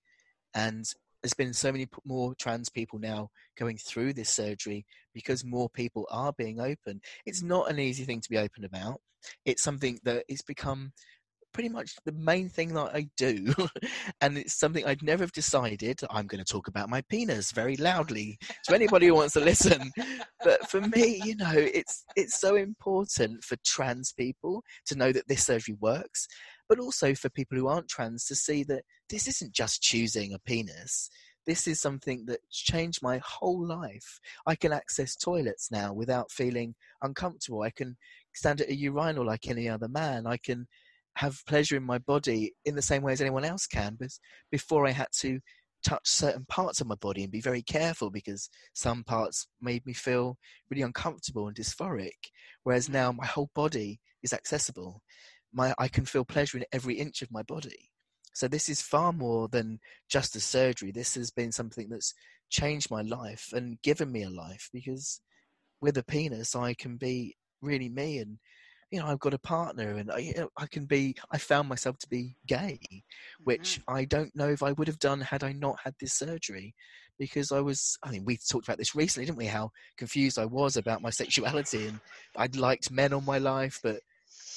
And 0.54 0.86
there's 1.22 1.34
been 1.34 1.54
so 1.54 1.72
many 1.72 1.88
more 2.06 2.34
trans 2.36 2.70
people 2.70 2.98
now 2.98 3.30
going 3.58 3.78
through 3.78 4.14
this 4.14 4.30
surgery 4.30 4.86
because 5.14 5.44
more 5.44 5.70
people 5.70 6.08
are 6.10 6.32
being 6.34 6.62
open. 6.62 7.02
It's 7.26 7.42
not 7.42 7.70
an 7.70 7.78
easy 7.80 8.06
thing 8.06 8.22
to 8.22 8.30
be 8.30 8.38
open 8.38 8.64
about. 8.64 9.02
It's 9.44 9.64
something 9.64 10.00
that 10.04 10.24
it's 10.30 10.44
become 10.44 10.94
pretty 11.54 11.70
much 11.70 11.96
the 12.06 12.12
main 12.12 12.50
thing 12.50 12.74
that 12.74 12.92
I 12.94 13.10
do. 13.18 13.54
and 14.22 14.38
it's 14.38 14.60
something 14.60 14.86
I'd 14.86 15.04
never 15.04 15.24
have 15.24 15.32
decided. 15.32 16.00
I'm 16.10 16.28
going 16.28 16.44
to 16.44 16.52
talk 16.52 16.68
about 16.68 16.90
my 16.90 17.02
penis 17.10 17.52
very 17.52 17.78
loudly 17.78 18.38
to 18.66 18.76
anybody 18.76 19.08
who 19.08 19.16
wants 19.16 19.34
to 19.34 19.40
listen. 19.40 19.92
But 20.44 20.70
for 20.70 20.82
me, 20.82 21.22
you 21.24 21.36
know, 21.36 21.54
it's 21.54 22.06
it's 22.16 22.40
so 22.40 22.56
important 22.56 23.44
for 23.44 23.58
trans 23.66 24.14
people 24.14 24.64
to 24.88 24.96
know 24.96 25.12
that 25.12 25.28
this 25.28 25.46
surgery 25.46 25.76
works, 25.80 26.28
but 26.68 26.80
also 26.80 27.14
for 27.14 27.30
people 27.30 27.58
who 27.58 27.68
aren't 27.68 27.90
trans 27.90 28.26
to 28.26 28.36
see 28.36 28.64
that 28.64 28.84
this 29.10 29.28
isn't 29.28 29.54
just 29.54 29.82
choosing 29.82 30.34
a 30.34 30.40
penis. 30.40 31.10
This 31.46 31.68
is 31.68 31.82
something 31.82 32.26
that's 32.28 32.62
changed 32.62 33.02
my 33.02 33.20
whole 33.26 33.66
life. 33.66 34.20
I 34.46 34.56
can 34.56 34.72
access 34.72 35.16
toilets 35.16 35.72
now 35.72 35.94
without 35.94 36.32
feeling 36.32 36.76
uncomfortable. 37.02 37.64
I 37.64 37.72
can 37.72 37.98
stand 38.36 38.62
at 38.62 38.70
a 38.70 38.76
urinal 38.76 39.26
like 39.26 39.48
any 39.48 39.68
other 39.68 39.88
man. 39.88 40.28
I 40.28 40.38
can 40.38 40.68
have 41.16 41.46
pleasure 41.48 41.76
in 41.76 41.84
my 41.84 41.98
body 41.98 42.54
in 42.66 42.76
the 42.76 42.82
same 42.82 43.02
way 43.02 43.14
as 43.14 43.22
anyone 43.22 43.46
else 43.46 43.68
can. 43.68 43.98
But 44.00 44.10
before 44.52 44.88
I 44.88 44.92
had 44.92 45.08
to 45.18 45.40
touch 45.84 46.08
certain 46.08 46.46
parts 46.46 46.82
of 46.82 46.88
my 46.88 46.96
body 46.96 47.24
and 47.24 47.32
be 47.32 47.42
very 47.42 47.62
careful 47.62 48.10
because 48.10 48.50
some 48.74 49.04
parts 49.04 49.48
made 49.62 49.86
me 49.86 49.94
feel 49.94 50.38
really 50.70 50.84
uncomfortable 50.84 51.48
and 51.48 51.56
dysphoric. 51.56 52.32
Whereas 52.64 52.90
mm. 52.90 52.94
now 52.94 53.12
my 53.12 53.26
whole 53.26 53.50
body 53.56 54.00
is 54.24 54.34
accessible. 54.34 55.02
My 55.54 55.74
I 55.78 55.88
can 55.88 56.06
feel 56.06 56.26
pleasure 56.26 56.58
in 56.58 56.66
every 56.72 56.96
inch 56.96 57.22
of 57.22 57.32
my 57.32 57.44
body. 57.44 57.92
So 58.34 58.48
this 58.48 58.70
is 58.70 58.82
far 58.82 59.12
more 59.12 59.48
than 59.48 59.80
just 60.10 60.36
a 60.36 60.40
surgery. 60.40 60.92
This 60.92 61.16
has 61.16 61.32
been 61.32 61.52
something 61.52 61.90
that's 61.90 62.14
changed 62.50 62.92
my 62.92 63.02
life 63.02 63.50
and 63.54 63.82
given 63.82 64.12
me 64.12 64.24
a 64.24 64.30
life 64.30 64.70
because 64.74 65.22
with 65.82 65.98
a 65.98 66.04
penis 66.04 66.56
I 66.56 66.74
can 66.74 66.98
be 66.98 67.36
really 67.62 67.90
me 67.90 68.20
and 68.20 68.40
you 68.92 69.00
know 69.00 69.06
I've 69.06 69.20
got 69.20 69.34
a 69.34 69.40
partner 69.40 69.96
and 69.98 70.12
I, 70.12 70.18
you 70.18 70.34
know, 70.36 70.50
I 70.58 70.66
can 70.68 70.86
be 70.86 71.16
I 71.32 71.38
found 71.38 71.70
myself 71.70 71.98
to 72.00 72.10
be 72.10 72.36
gay 72.48 72.80
which 73.44 73.80
mm-hmm. 73.80 73.96
I 73.96 74.06
don't 74.06 74.36
know 74.36 74.50
if 74.50 74.64
I 74.64 74.72
would 74.74 74.88
have 74.88 75.00
done 75.00 75.22
had 75.22 75.44
I 75.44 75.52
not 75.52 75.78
had 75.84 75.94
this 76.00 76.14
surgery 76.14 76.74
because 77.18 77.52
I 77.52 77.60
was 77.60 77.98
I 78.04 78.12
mean 78.12 78.26
we 78.26 78.38
talked 78.38 78.68
about 78.68 78.78
this 78.78 78.96
recently 78.96 79.26
didn't 79.26 79.38
we? 79.38 79.46
How 79.46 79.72
confused 79.98 80.40
I 80.40 80.46
was 80.46 80.78
about 80.78 81.02
my 81.02 81.10
sexuality 81.10 81.88
and 81.88 82.00
I'd 82.36 82.56
liked 82.56 82.92
men 82.92 83.14
all 83.14 83.22
my 83.22 83.38
life 83.38 83.80
but 83.84 84.00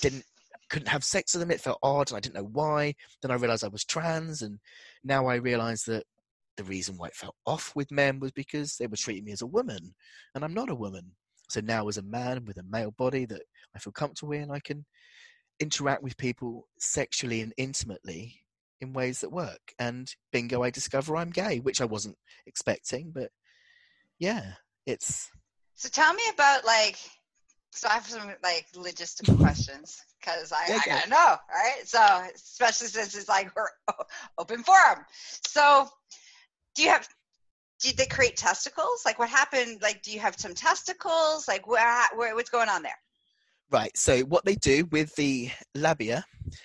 didn't 0.00 0.24
couldn't 0.70 0.88
have 0.88 1.04
sex 1.04 1.34
with 1.34 1.40
them. 1.40 1.50
It 1.50 1.60
felt 1.60 1.78
odd 1.82 2.10
and 2.10 2.16
I 2.16 2.20
didn't 2.20 2.36
know 2.36 2.48
why. 2.50 2.94
Then 3.20 3.30
I 3.30 3.34
realized 3.34 3.64
I 3.64 3.68
was 3.68 3.84
trans 3.84 4.40
and 4.40 4.58
now 5.04 5.26
I 5.26 5.34
realize 5.34 5.82
that 5.84 6.04
the 6.56 6.64
reason 6.64 6.96
why 6.96 7.08
it 7.08 7.14
felt 7.14 7.34
off 7.46 7.72
with 7.74 7.90
men 7.90 8.20
was 8.20 8.30
because 8.32 8.76
they 8.76 8.86
were 8.86 8.96
treating 8.96 9.24
me 9.24 9.32
as 9.32 9.42
a 9.42 9.46
woman 9.46 9.94
and 10.34 10.44
I'm 10.44 10.54
not 10.54 10.70
a 10.70 10.74
woman 10.74 11.12
so 11.52 11.60
now 11.60 11.86
as 11.88 11.98
a 11.98 12.02
man 12.02 12.44
with 12.46 12.56
a 12.56 12.62
male 12.62 12.92
body 12.92 13.26
that 13.26 13.42
I 13.76 13.78
feel 13.78 13.92
comfortable 13.92 14.32
in 14.32 14.50
I 14.50 14.58
can 14.60 14.86
interact 15.60 16.02
with 16.02 16.16
people 16.16 16.66
sexually 16.78 17.42
and 17.42 17.52
intimately 17.58 18.40
in 18.80 18.94
ways 18.94 19.20
that 19.20 19.30
work. 19.30 19.60
And 19.78 20.12
bingo, 20.32 20.62
I 20.62 20.70
discover 20.70 21.14
I'm 21.16 21.30
gay, 21.30 21.60
which 21.60 21.80
I 21.82 21.84
wasn't 21.84 22.16
expecting, 22.46 23.12
but 23.14 23.30
yeah, 24.18 24.54
it's 24.86 25.30
So 25.74 25.88
tell 25.88 26.14
me 26.14 26.22
about 26.32 26.64
like. 26.64 26.96
So 27.74 27.88
I 27.88 27.94
have 27.94 28.06
some 28.06 28.30
like 28.42 28.66
logistical 28.74 29.38
questions 29.38 29.98
because 30.20 30.52
I, 30.52 30.66
Yeah, 30.68 30.80
I 30.82 30.84
go. 30.84 30.90
gotta 30.90 31.08
know, 31.10 31.36
right? 31.50 31.80
So 31.84 32.00
especially 32.34 32.88
since 32.88 33.14
it's 33.16 33.28
like 33.28 33.50
we're 33.56 33.68
open 34.38 34.62
forum. 34.62 35.04
So 35.46 35.88
do 36.74 36.82
you 36.82 36.90
have? 36.90 37.08
Did 37.82 37.96
they 37.96 38.06
create 38.06 38.36
testicles? 38.36 39.02
Like 39.04 39.18
what 39.18 39.28
happened? 39.28 39.82
Like 39.82 40.02
do 40.02 40.12
you 40.12 40.20
have 40.20 40.36
some 40.38 40.54
testicles? 40.54 41.48
Like 41.48 41.66
where, 41.66 42.02
where 42.16 42.34
what's 42.34 42.50
going 42.50 42.68
on 42.68 42.82
there? 42.82 42.98
right. 43.70 43.96
So 43.96 44.20
what 44.20 44.44
they 44.44 44.54
do 44.54 44.86
with 44.92 45.14
the 45.16 45.50
labia, 45.74 46.24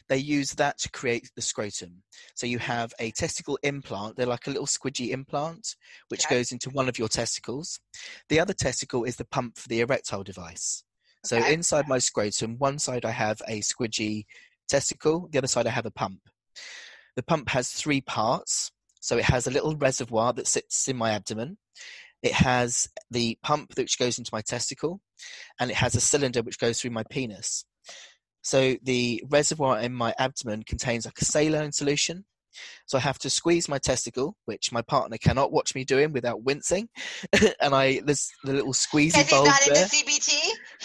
they 0.10 0.18
use 0.18 0.52
that 0.56 0.78
to 0.80 0.92
create 0.92 1.32
the 1.36 1.42
scrotum. 1.42 2.04
So 2.36 2.46
you 2.46 2.60
have 2.60 2.94
a 3.00 3.12
testicle 3.12 3.58
implant. 3.64 4.16
They're 4.18 4.26
like 4.26 4.48
a 4.48 4.52
little 4.52 4.68
squidgy 4.68 5.10
implant, 5.10 5.76
which 6.10 6.26
Okay. 6.26 6.36
goes 6.36 6.52
into 6.52 6.70
one 6.70 6.90
of 6.90 7.00
your 7.00 7.08
testicles. 7.08 7.80
The 8.30 8.40
other 8.40 8.54
testicle 8.54 9.06
is 9.06 9.16
the 9.16 9.26
pump 9.26 9.58
for 9.58 9.68
the 9.70 9.80
erectile 9.82 10.24
device. 10.24 10.84
So 11.24 11.38
Okay. 11.38 11.54
inside 11.54 11.88
my 11.88 12.00
scrotum, 12.00 12.58
one 12.58 12.78
side 12.80 13.06
I 13.06 13.12
have 13.12 13.42
a 13.48 13.62
squidgy 13.62 14.26
testicle, 14.68 15.30
the 15.32 15.38
other 15.38 15.48
side 15.48 15.66
I 15.68 15.72
have 15.72 15.86
a 15.86 15.92
pump. 15.92 16.20
The 17.16 17.24
pump 17.24 17.50
has 17.50 17.70
three 17.72 18.02
parts. 18.02 18.72
So 19.08 19.18
it 19.18 19.24
has 19.24 19.48
a 19.48 19.52
little 19.52 19.74
reservoir 19.78 20.34
that 20.34 20.48
sits 20.48 20.90
in 20.90 20.98
my 20.98 21.12
abdomen. 21.12 21.58
It 22.22 22.34
has 22.34 22.90
the 23.10 23.38
pump 23.42 23.72
which 23.78 23.98
goes 23.98 24.18
into 24.18 24.32
my 24.34 24.42
testicle, 24.42 25.00
and 25.62 25.72
it 25.72 25.78
has 25.78 25.96
a 25.96 26.02
cylinder 26.02 26.42
which 26.42 26.60
goes 26.60 26.82
through 26.82 26.92
my 26.92 27.04
penis. 27.10 27.64
So 28.42 28.76
the 28.84 29.24
reservoir 29.30 29.80
in 29.80 29.94
my 29.94 30.14
abdomen 30.20 30.64
contains 30.64 31.06
like 31.06 31.22
a 31.22 31.24
saline 31.24 31.72
solution. 31.72 32.26
So 32.86 32.98
I 32.98 33.02
have 33.02 33.18
to 33.20 33.30
squeeze 33.30 33.70
my 33.70 33.78
testicle, 33.78 34.36
which 34.44 34.74
my 34.74 34.82
partner 34.82 35.18
cannot 35.18 35.54
watch 35.54 35.74
me 35.74 35.86
doing 35.86 36.12
without 36.12 36.44
wincing. 36.44 36.90
and 37.62 37.74
I 37.74 38.02
there's 38.04 38.30
the 38.44 38.52
little 38.52 38.74
squeezy 38.74 39.16
he's 39.20 39.30
bulb 39.30 39.46
not 39.46 39.62
into 39.62 39.74
there. 39.74 39.88
CBT. 39.88 40.30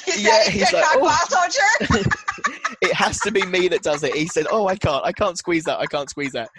He's 0.05 0.23
Yeah, 0.23 0.31
not 0.31 0.47
he's 0.47 0.73
like, 0.73 0.85
"Oh." 0.91 1.27
soldier. 1.29 2.05
it 2.83 2.95
has 2.95 3.19
to 3.21 3.33
be 3.33 3.45
me 3.47 3.67
that 3.67 3.83
does 3.83 4.05
it. 4.05 4.15
He 4.15 4.29
said, 4.29 4.47
"Oh, 4.49 4.69
I 4.69 4.77
can't. 4.77 5.05
I 5.05 5.11
can't 5.11 5.37
squeeze 5.37 5.65
that. 5.65 5.81
I 5.81 5.87
can't 5.87 6.09
squeeze 6.09 6.33
that." 6.33 6.51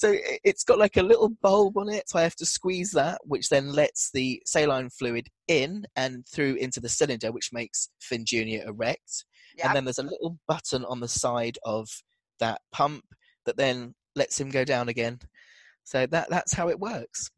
So 0.00 0.12
it- 0.12 0.40
it's 0.44 0.64
got 0.64 0.78
like 0.78 0.96
a 0.96 1.02
little 1.02 1.28
bulb 1.28 1.76
on 1.76 1.90
it, 1.90 2.08
so 2.08 2.18
I 2.18 2.22
have 2.22 2.36
to 2.36 2.46
squeeze 2.46 2.90
that, 2.92 3.20
which 3.26 3.50
then 3.50 3.70
lets 3.70 4.10
the 4.10 4.42
saline 4.46 4.88
fluid 4.88 5.28
in 5.46 5.84
and 5.94 6.26
through 6.26 6.54
into 6.54 6.80
the 6.80 6.88
cylinder, 6.88 7.30
which 7.32 7.52
makes 7.52 7.90
Finn 8.00 8.24
Junior 8.24 8.64
erect. 8.66 9.26
Yeah. 9.58 9.66
And 9.66 9.76
then 9.76 9.84
there's 9.84 9.98
a 9.98 10.02
little 10.02 10.38
button 10.48 10.86
on 10.86 11.00
the 11.00 11.08
side 11.08 11.58
of 11.64 11.86
that 12.38 12.62
pump 12.72 13.04
that 13.44 13.58
then 13.58 13.94
lets 14.16 14.40
him 14.40 14.48
go 14.48 14.64
down 14.64 14.88
again. 14.88 15.18
So 15.84 16.06
that 16.06 16.30
that's 16.30 16.54
how 16.54 16.70
it 16.70 16.80
works. 16.80 17.30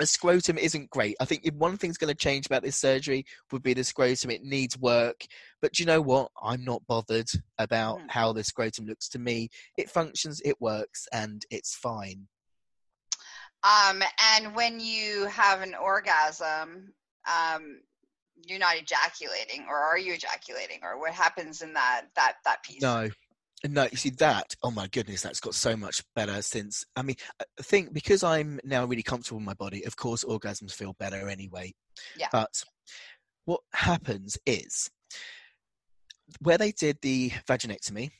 A 0.00 0.06
scrotum 0.06 0.56
isn't 0.56 0.88
great. 0.90 1.14
I 1.20 1.26
think 1.26 1.42
if 1.44 1.54
one 1.54 1.76
thing's 1.76 1.98
going 1.98 2.08
to 2.08 2.14
change 2.14 2.46
about 2.46 2.62
this 2.62 2.76
surgery 2.76 3.24
would 3.52 3.62
be 3.62 3.74
the 3.74 3.84
scrotum. 3.84 4.30
It 4.30 4.42
needs 4.42 4.78
work. 4.78 5.26
But 5.60 5.74
do 5.74 5.82
you 5.82 5.86
know 5.86 6.00
what? 6.00 6.30
I'm 6.42 6.64
not 6.64 6.86
bothered 6.86 7.28
about 7.58 7.98
Mm. 7.98 8.10
how 8.10 8.32
the 8.32 8.42
scrotum 8.42 8.86
looks 8.86 9.08
to 9.10 9.18
me. 9.18 9.50
It 9.76 9.90
functions, 9.90 10.40
it 10.44 10.60
works, 10.60 11.06
and 11.12 11.44
it's 11.50 11.74
fine. 11.76 12.28
Um, 13.62 14.02
and 14.36 14.54
when 14.54 14.80
you 14.80 15.26
have 15.26 15.60
an 15.60 15.74
orgasm, 15.74 16.94
um, 17.30 17.82
you're 18.46 18.58
not 18.58 18.76
ejaculating, 18.78 19.66
or 19.68 19.76
are 19.76 19.98
you 19.98 20.14
ejaculating, 20.14 20.80
or 20.82 20.98
what 20.98 21.12
happens 21.12 21.60
in 21.60 21.74
that 21.74 22.06
that 22.16 22.36
that 22.46 22.62
piece? 22.62 22.80
No. 22.80 23.10
No, 23.66 23.86
you 23.90 23.96
see 23.96 24.10
that. 24.10 24.54
Oh 24.62 24.70
my 24.70 24.86
goodness, 24.86 25.22
that's 25.22 25.40
got 25.40 25.54
so 25.54 25.76
much 25.76 26.02
better 26.16 26.40
since. 26.40 26.84
I 26.96 27.02
mean, 27.02 27.16
I 27.40 27.44
think 27.62 27.92
because 27.92 28.22
I'm 28.22 28.58
now 28.64 28.86
really 28.86 29.02
comfortable 29.02 29.38
in 29.38 29.44
my 29.44 29.54
body, 29.54 29.84
of 29.84 29.96
course, 29.96 30.24
orgasms 30.24 30.72
feel 30.72 30.94
better 30.98 31.28
anyway. 31.28 31.74
Yeah. 32.16 32.28
But 32.32 32.64
what 33.44 33.60
happens 33.74 34.38
is 34.46 34.90
where 36.40 36.56
they 36.56 36.72
did 36.72 36.98
the 37.02 37.30
vaginectomy, 37.46 38.10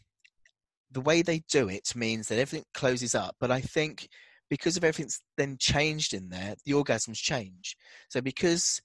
the 0.90 1.00
way 1.00 1.22
they 1.22 1.42
do 1.50 1.68
it 1.68 1.94
means 1.94 2.28
that 2.28 2.38
everything 2.38 2.64
closes 2.74 3.14
up. 3.14 3.36
But 3.40 3.50
I 3.50 3.60
think 3.60 4.08
because 4.50 4.76
of 4.76 4.84
everything's 4.84 5.20
then 5.38 5.56
changed 5.58 6.12
in 6.12 6.28
there, 6.28 6.56
the 6.66 6.72
orgasms 6.72 7.16
change. 7.16 7.76
So 8.08 8.20
because 8.20 8.82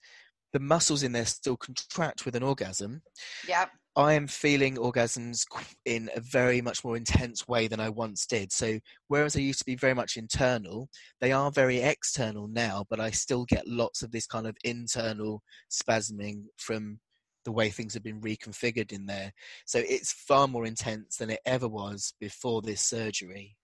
the 0.53 0.59
muscles 0.59 1.03
in 1.03 1.11
there 1.11 1.25
still 1.25 1.57
contract 1.57 2.25
with 2.25 2.35
an 2.35 2.43
orgasm, 2.43 3.01
Yep. 3.47 3.71
I 3.97 4.13
am 4.13 4.27
feeling 4.27 4.75
orgasms 4.75 5.45
in 5.85 6.09
a 6.15 6.19
very 6.19 6.61
much 6.61 6.83
more 6.83 6.97
intense 6.97 7.47
way 7.47 7.67
than 7.67 7.79
I 7.79 7.87
once 7.87 8.25
did. 8.25 8.51
So, 8.51 8.79
whereas 9.07 9.37
I 9.37 9.39
used 9.39 9.59
to 9.59 9.65
be 9.65 9.75
very 9.75 9.93
much 9.93 10.17
internal, 10.17 10.89
they 11.21 11.31
are 11.31 11.49
very 11.49 11.79
external 11.79 12.47
now, 12.49 12.85
but 12.89 12.99
I 12.99 13.11
still 13.11 13.45
get 13.45 13.67
lots 13.67 14.01
of 14.03 14.11
this 14.11 14.27
kind 14.27 14.47
of 14.47 14.57
internal 14.65 15.41
spasming 15.71 16.43
from 16.57 16.99
the 17.45 17.53
way 17.53 17.69
things 17.69 17.93
have 17.93 18.03
been 18.03 18.19
reconfigured 18.19 18.91
in 18.91 19.05
there. 19.05 19.31
So, 19.65 19.79
it's 19.79 20.11
far 20.11 20.49
more 20.49 20.65
intense 20.65 21.15
than 21.15 21.29
it 21.29 21.39
ever 21.45 21.69
was 21.69 22.13
before 22.19 22.61
this 22.61 22.81
surgery. 22.81 23.55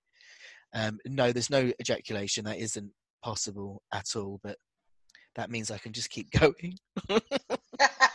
Um, 0.73 0.99
no, 1.05 1.33
there's 1.33 1.49
no 1.49 1.73
ejaculation. 1.81 2.45
That 2.45 2.59
isn't 2.59 2.91
possible 3.21 3.81
at 3.93 4.15
all, 4.15 4.39
but 4.41 4.55
that 5.35 5.51
means 5.51 5.71
I 5.71 5.77
can 5.77 5.91
just 5.91 6.09
keep 6.09 6.31
going. 6.39 6.77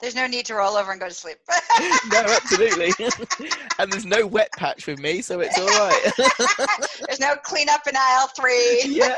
There's 0.00 0.14
no 0.14 0.26
need 0.26 0.46
to 0.46 0.54
roll 0.54 0.76
over 0.76 0.92
and 0.92 1.00
go 1.00 1.08
to 1.08 1.14
sleep. 1.14 1.36
no, 2.10 2.20
absolutely. 2.20 2.92
and 3.78 3.92
there's 3.92 4.06
no 4.06 4.26
wet 4.26 4.50
patch 4.56 4.86
with 4.86 4.98
me, 4.98 5.20
so 5.20 5.40
it's 5.40 5.58
all 5.58 5.66
right. 5.66 6.12
There's 7.06 7.20
no 7.20 7.34
clean 7.42 7.68
up 7.68 7.86
in 7.86 7.94
aisle 7.96 8.28
three. 8.34 8.82
yeah, 8.86 9.14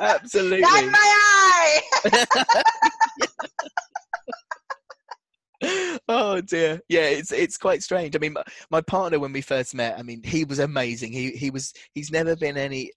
absolutely. 0.00 0.60
Not 0.60 0.84
my 0.84 0.98
eye. 0.98 1.80
oh 6.08 6.40
dear 6.40 6.80
yeah 6.88 7.04
it's 7.04 7.30
it's 7.30 7.56
quite 7.56 7.84
strange 7.84 8.16
i 8.16 8.18
mean 8.18 8.32
my, 8.32 8.42
my, 8.68 8.80
partner 8.80 9.20
when 9.20 9.32
we 9.32 9.40
first 9.40 9.76
met 9.76 9.96
i 9.96 10.02
mean 10.02 10.20
he 10.24 10.44
was 10.44 10.58
amazing 10.58 11.12
he 11.12 11.30
he 11.30 11.50
was 11.50 11.72
he's 11.94 12.10
never 12.10 12.34
been 12.34 12.56
any 12.56 12.90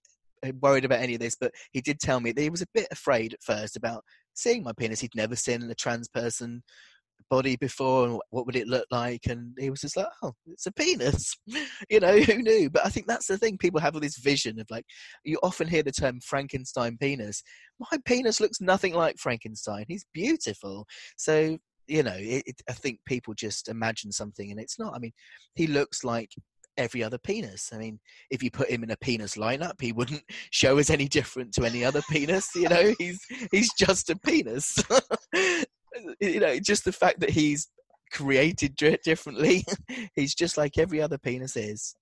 uh, 0.44 0.50
worried 0.60 0.84
about 0.84 0.98
any 0.98 1.14
of 1.14 1.20
this 1.20 1.36
but 1.40 1.52
he 1.70 1.80
did 1.80 2.00
tell 2.00 2.18
me 2.18 2.32
that 2.32 2.42
he 2.42 2.50
was 2.50 2.62
a 2.62 2.68
bit 2.74 2.88
afraid 2.90 3.32
at 3.32 3.40
first 3.40 3.76
about 3.76 4.02
seeing 4.34 4.64
my 4.64 4.72
penis 4.72 4.98
he'd 5.00 5.14
never 5.14 5.36
seen 5.36 5.62
a 5.62 5.74
trans 5.76 6.08
person 6.08 6.60
body 7.30 7.56
before 7.56 8.06
and 8.06 8.20
what 8.30 8.46
would 8.46 8.56
it 8.56 8.68
look 8.68 8.86
like? 8.90 9.26
And 9.26 9.56
he 9.58 9.70
was 9.70 9.80
just 9.80 9.96
like 9.96 10.06
oh 10.22 10.32
it's 10.46 10.66
a 10.66 10.72
penis. 10.72 11.36
You 11.90 12.00
know 12.00 12.18
who 12.18 12.42
knew? 12.42 12.70
But 12.70 12.86
i 12.86 12.88
think 12.88 13.06
that's 13.06 13.26
the 13.26 13.38
thing 13.38 13.58
people 13.58 13.80
have 13.80 13.94
all 13.94 14.00
this 14.00 14.18
vision 14.18 14.58
of 14.60 14.66
like 14.70 14.84
you 15.24 15.38
often 15.42 15.68
hear 15.68 15.82
the 15.82 15.92
term 15.92 16.20
frankenstein 16.20 16.96
penis. 16.98 17.42
My 17.78 17.98
penis 18.04 18.40
looks 18.40 18.60
nothing 18.60 18.94
like 18.94 19.18
frankenstein. 19.18 19.84
He's 19.88 20.06
beautiful. 20.12 20.86
So 21.16 21.58
you 21.88 22.02
know 22.02 22.16
it, 22.16 22.42
it, 22.46 22.62
i 22.68 22.72
think 22.72 22.98
people 23.06 23.32
just 23.32 23.68
imagine 23.68 24.12
something 24.12 24.50
and 24.50 24.60
it's 24.60 24.78
not. 24.78 24.94
I 24.94 24.98
mean 24.98 25.12
he 25.54 25.66
looks 25.66 26.04
like 26.04 26.30
every 26.76 27.02
other 27.02 27.18
penis. 27.18 27.70
I 27.72 27.78
mean, 27.78 27.98
if 28.30 28.42
you 28.42 28.50
put 28.50 28.70
him 28.70 28.82
in 28.82 28.90
a 28.90 28.96
penis 28.96 29.36
lineup, 29.36 29.80
he 29.80 29.92
wouldn't 29.92 30.22
show 30.50 30.78
as 30.78 30.90
any 30.90 31.08
different 31.08 31.52
to 31.54 31.64
any 31.64 31.84
other 31.84 32.02
penis. 32.10 32.48
You 32.54 32.68
know, 32.68 32.94
he's 32.98 33.20
he's 33.50 33.70
just 33.78 34.10
a 34.10 34.16
penis. 34.16 34.76
You 36.20 36.40
know, 36.40 36.58
just 36.58 36.84
the 36.84 36.92
fact 36.92 37.20
that 37.20 37.30
he's 37.30 37.68
created 38.12 38.76
differently, 38.76 39.64
he's 40.14 40.34
just 40.34 40.56
like 40.56 40.78
every 40.78 41.00
other 41.00 41.18
penis 41.18 41.56
is. 41.56 41.94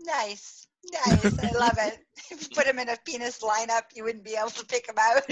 Nice. 0.00 0.66
Nice. 0.92 1.38
I 1.38 1.50
love 1.58 1.78
it. 1.78 1.98
If 2.30 2.42
you 2.42 2.48
put 2.54 2.66
him 2.66 2.78
in 2.78 2.90
a 2.90 2.96
penis 3.06 3.40
lineup, 3.40 3.84
you 3.94 4.04
wouldn't 4.04 4.22
be 4.24 4.36
able 4.38 4.50
to 4.50 4.66
pick 4.66 4.86
him 4.86 4.96
out. 5.00 5.22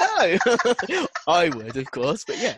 no. 0.00 1.06
I 1.28 1.48
would, 1.48 1.76
of 1.76 1.88
course, 1.92 2.24
but 2.24 2.38
yeah. 2.38 2.56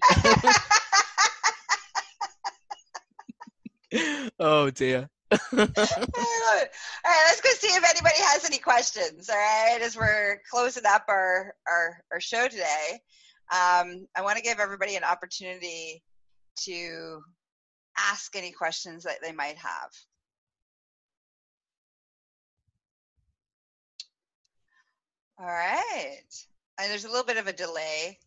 oh 4.41 4.71
dear. 4.71 5.11
all 5.31 5.39
right, 5.59 6.69
let's 7.05 7.41
go 7.43 7.51
see 7.51 7.69
if 7.69 7.85
anybody 7.85 8.15
has 8.17 8.47
any 8.47 8.57
questions. 8.59 9.29
All 9.29 9.37
right, 9.37 9.81
as 9.83 9.95
we're 9.95 10.41
closing 10.51 10.85
up 10.89 11.05
our 11.09 11.55
our, 11.69 12.03
our 12.11 12.21
show 12.21 12.49
today, 12.49 13.01
um, 13.51 14.07
I 14.17 14.23
want 14.23 14.37
to 14.37 14.43
give 14.43 14.61
everybody 14.61 14.97
an 14.97 15.05
opportunity 15.05 16.03
to 16.65 17.23
ask 17.99 18.35
any 18.37 18.53
questions 18.53 19.05
that 19.05 19.19
they 19.23 19.33
might 19.33 19.57
have. 19.57 19.91
All 25.39 25.47
right. 25.47 26.23
And 26.79 26.91
there's 26.91 27.05
a 27.05 27.09
little 27.09 27.25
bit 27.25 27.37
of 27.37 27.47
a 27.49 27.53
delay, 27.53 28.19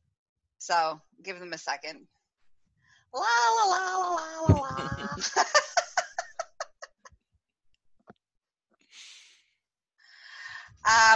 so 0.58 1.01
give 1.23 1.39
them 1.39 1.54
a 1.54 1.58
second. 1.58 2.06
La 3.13 3.21
la 3.21 3.65
la 3.65 3.97
la 3.97 4.15
la 4.49 4.56
la. 4.60 4.69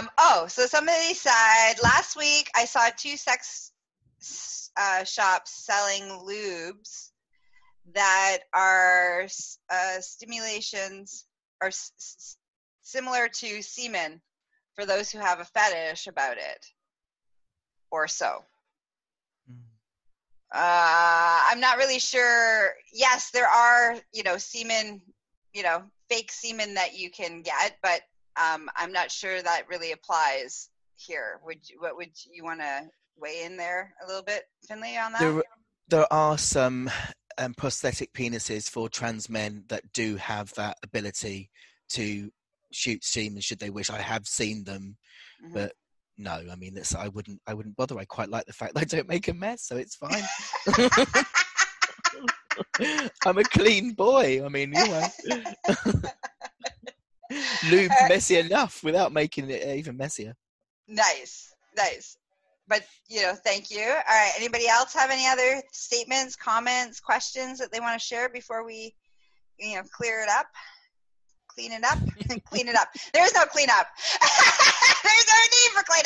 um, 0.00 0.08
oh, 0.16 0.46
so 0.48 0.66
somebody 0.66 1.14
said 1.14 1.74
last 1.82 2.16
week 2.16 2.50
I 2.56 2.64
saw 2.64 2.88
two 2.96 3.16
sex 3.18 3.69
uh, 4.76 5.04
shops 5.04 5.64
selling 5.64 6.02
lubes 6.26 7.10
that 7.94 8.38
are 8.52 9.26
uh, 9.70 10.00
stimulations 10.00 11.26
are 11.60 11.68
s- 11.68 12.36
similar 12.82 13.28
to 13.28 13.62
semen 13.62 14.20
for 14.74 14.86
those 14.86 15.10
who 15.10 15.18
have 15.18 15.40
a 15.40 15.44
fetish 15.44 16.06
about 16.06 16.36
it 16.36 16.66
or 17.90 18.06
so. 18.06 18.44
Hmm. 19.48 19.58
Uh, 20.52 21.42
I'm 21.50 21.60
not 21.60 21.78
really 21.78 21.98
sure. 21.98 22.74
Yes, 22.92 23.30
there 23.30 23.48
are, 23.48 23.96
you 24.12 24.22
know, 24.22 24.36
semen, 24.36 25.00
you 25.52 25.62
know, 25.62 25.82
fake 26.08 26.32
semen 26.32 26.74
that 26.74 26.96
you 26.96 27.10
can 27.10 27.42
get, 27.42 27.76
but 27.82 28.02
um, 28.36 28.68
I'm 28.76 28.92
not 28.92 29.10
sure 29.10 29.40
that 29.40 29.68
really 29.68 29.92
applies 29.92 30.68
here. 30.96 31.40
Would 31.44 31.68
you, 31.68 31.80
what 31.80 31.96
would 31.96 32.12
you 32.30 32.44
want 32.44 32.60
to 32.60 32.88
weigh 33.16 33.44
in 33.44 33.56
there 33.56 33.94
a 34.02 34.06
little 34.06 34.22
bit, 34.22 34.44
Finlay, 34.66 34.96
on 34.96 35.12
that? 35.12 35.20
There, 35.20 35.42
there 35.88 36.12
are 36.12 36.38
some 36.38 36.90
um, 37.38 37.54
prosthetic 37.54 38.12
penises 38.12 38.68
for 38.68 38.88
trans 38.88 39.28
men 39.28 39.64
that 39.68 39.92
do 39.92 40.16
have 40.16 40.52
that 40.54 40.76
ability 40.82 41.50
to 41.90 42.30
shoot 42.72 43.04
semen 43.04 43.40
should 43.40 43.58
they 43.58 43.70
wish. 43.70 43.90
I 43.90 43.98
have 43.98 44.26
seen 44.26 44.64
them, 44.64 44.96
mm-hmm. 45.42 45.54
but 45.54 45.72
no, 46.16 46.42
I 46.50 46.56
mean, 46.56 46.78
I 46.98 47.08
wouldn't. 47.08 47.40
I 47.46 47.54
wouldn't 47.54 47.76
bother. 47.76 47.98
I 47.98 48.04
quite 48.04 48.28
like 48.28 48.44
the 48.46 48.52
fact 48.52 48.74
that 48.74 48.80
I 48.80 48.84
don't 48.84 49.08
make 49.08 49.28
a 49.28 49.34
mess, 49.34 49.62
so 49.62 49.76
it's 49.76 49.96
fine. 49.96 50.22
I'm 53.24 53.38
a 53.38 53.44
clean 53.44 53.92
boy. 53.92 54.44
I 54.44 54.48
mean, 54.48 54.74
you 54.74 54.86
know, 54.86 55.08
lube 57.70 57.92
messy 58.08 58.36
enough 58.36 58.84
without 58.84 59.12
making 59.12 59.48
it 59.48 59.66
even 59.78 59.96
messier. 59.96 60.34
Nice, 60.86 61.54
nice 61.76 62.18
but 62.70 62.84
you 63.08 63.20
know, 63.22 63.34
thank 63.34 63.70
you. 63.70 63.82
All 63.82 64.14
right. 64.14 64.32
Anybody 64.38 64.68
else 64.68 64.94
have 64.94 65.10
any 65.10 65.26
other 65.26 65.60
statements, 65.72 66.36
comments, 66.36 67.00
questions 67.00 67.58
that 67.58 67.72
they 67.72 67.80
want 67.80 68.00
to 68.00 68.06
share 68.06 68.30
before 68.30 68.64
we, 68.64 68.94
you 69.58 69.74
know, 69.74 69.82
clear 69.92 70.22
it 70.22 70.30
up, 70.30 70.46
clean 71.48 71.72
it 71.72 71.84
up, 71.84 71.98
clean 72.44 72.68
it 72.68 72.76
up? 72.76 72.88
There's 73.12 73.34
no 73.34 73.44
clean 73.44 73.68
up. 73.70 73.88
There's 75.02 75.26
no 75.28 75.38
need 75.56 75.70
for 75.74 75.84
clean 75.90 76.04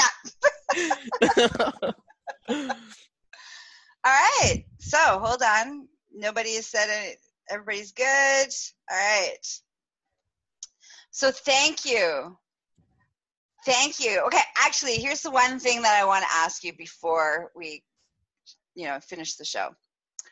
up. 1.84 1.94
All 4.06 4.12
right. 4.12 4.64
So 4.78 4.98
hold 4.98 5.42
on. 5.42 5.86
Nobody 6.14 6.54
has 6.54 6.66
said 6.66 6.88
it. 6.88 7.18
Everybody's 7.50 7.92
good. 7.92 8.48
All 8.90 8.96
right. 8.96 9.60
So 11.10 11.30
thank 11.30 11.84
you 11.84 12.36
Thank 13.64 13.98
you. 13.98 14.20
Okay, 14.26 14.42
actually, 14.58 14.96
here's 14.96 15.22
the 15.22 15.30
one 15.30 15.58
thing 15.58 15.80
that 15.82 15.98
I 16.00 16.04
want 16.04 16.22
to 16.22 16.34
ask 16.34 16.62
you 16.64 16.72
before 16.74 17.50
we, 17.56 17.82
you 18.74 18.86
know, 18.86 19.00
finish 19.00 19.36
the 19.36 19.44
show. 19.44 19.70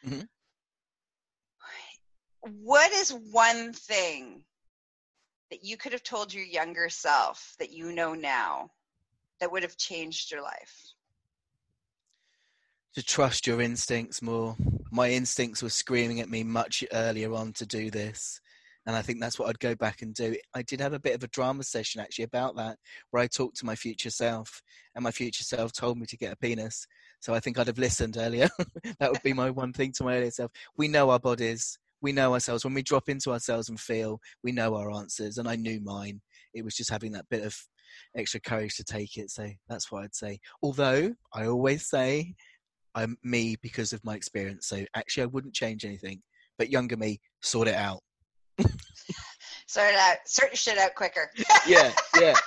Mm-hmm. 0.07 0.23
What 2.63 2.93
is 2.93 3.11
one 3.31 3.73
thing 3.73 4.45
that 5.51 5.65
you 5.65 5.77
could 5.77 5.93
have 5.93 6.03
told 6.03 6.35
your 6.35 6.45
younger 6.45 6.89
self 6.89 7.55
that 7.59 7.73
you 7.73 7.93
know 7.93 8.15
now 8.15 8.71
that 9.41 9.51
would 9.51 9.63
have 9.63 9.77
changed 9.77 10.31
your 10.31 10.43
life? 10.43 10.93
To 12.97 13.03
trust 13.03 13.47
your 13.47 13.63
instincts 13.63 14.21
more. 14.21 14.57
My 14.91 15.09
instincts 15.09 15.63
were 15.63 15.71
screaming 15.71 16.21
at 16.21 16.29
me 16.29 16.43
much 16.43 16.85
earlier 16.93 17.33
on 17.33 17.55
to 17.55 17.65
do 17.65 17.91
this 17.91 18.42
and 18.87 18.97
I 18.97 19.03
think 19.03 19.21
that's 19.21 19.39
what 19.39 19.49
I'd 19.49 19.61
go 19.61 19.75
back 19.75 20.03
and 20.03 20.15
do. 20.15 20.37
I 20.55 20.63
did 20.63 20.81
have 20.81 20.93
a 20.93 21.01
bit 21.01 21.15
of 21.15 21.23
a 21.23 21.29
drama 21.29 21.63
session 21.63 22.01
actually 22.01 22.25
about 22.25 22.57
that, 22.57 22.79
where 23.11 23.23
I 23.23 23.27
talked 23.27 23.57
to 23.59 23.67
my 23.67 23.77
future 23.77 24.11
self, 24.11 24.61
and 24.95 25.05
my 25.05 25.11
future 25.11 25.45
self 25.45 25.73
told 25.73 25.99
me 25.99 26.07
to 26.07 26.17
get 26.17 26.33
a 26.33 26.37
penis. 26.37 26.87
So 27.21 27.33
I 27.33 27.41
think 27.41 27.59
I'd 27.59 27.69
have 27.69 27.79
listened 27.79 28.17
earlier. 28.19 28.49
that 28.99 29.13
would 29.13 29.23
be 29.23 29.33
my 29.33 29.51
one 29.51 29.73
thing 29.73 29.93
to 29.93 30.05
my 30.05 30.17
earlier 30.17 30.33
self. 30.33 30.51
We 30.77 30.89
know 30.89 31.11
our 31.11 31.21
bodies, 31.21 31.79
we 32.01 32.13
know 32.13 32.33
ourselves. 32.33 32.65
When 32.65 32.75
we 32.75 32.83
drop 32.83 33.09
into 33.09 33.31
ourselves 33.31 33.69
and 33.69 33.79
feel, 33.79 34.21
we 34.43 34.51
know 34.51 34.75
our 34.75 34.91
answers. 34.91 35.39
And 35.39 35.49
I 35.49 35.55
knew 35.55 35.81
mine. 35.81 36.21
It 36.53 36.65
was 36.65 36.75
just 36.75 36.91
having 36.91 37.13
that 37.13 37.29
bit 37.31 37.45
of 37.45 37.57
extra 38.17 38.41
courage 38.41 38.77
to 38.77 38.85
take 38.85 39.17
it. 39.17 39.31
So 39.31 39.49
that's 39.69 39.93
what 39.93 40.03
I'd 40.03 40.15
say. 40.15 40.41
Although 40.63 41.15
I 41.33 41.47
always 41.47 41.89
say 41.89 42.35
I'm 42.97 43.17
me 43.23 43.57
because 43.63 43.93
of 43.93 44.05
my 44.05 44.17
experience. 44.17 44.67
So 44.67 44.85
actually, 44.97 45.23
I 45.23 45.27
wouldn't 45.27 45.55
change 45.55 45.85
anything. 45.85 46.23
But 46.59 46.71
younger 46.71 46.97
me, 46.97 47.21
sort 47.41 47.69
it 47.69 47.75
out 47.75 48.03
sort 49.67 49.91
it 49.91 49.97
out, 49.97 50.17
sort 50.27 50.51
your 50.51 50.57
shit 50.57 50.79
out 50.79 50.95
quicker. 50.95 51.31
yeah, 51.67 51.93
yeah. 52.21 52.35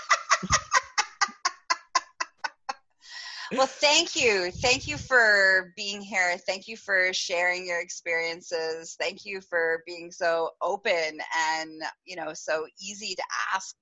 well, 3.52 3.68
thank 3.68 4.16
you. 4.16 4.52
Thank 4.52 4.88
you 4.88 4.98
for 4.98 5.74
being 5.76 6.02
here. 6.02 6.38
Thank 6.46 6.68
you 6.68 6.78
for 6.78 7.14
sharing 7.14 7.66
your 7.66 7.80
experiences. 7.80 8.96
Thank 9.00 9.26
you 9.26 9.42
for 9.42 9.84
being 9.86 10.12
so 10.12 10.52
open 10.62 11.20
and, 11.50 11.82
you 12.06 12.16
know, 12.16 12.34
so 12.34 12.66
easy 12.80 13.16
to 13.16 13.24
ask 13.54 13.76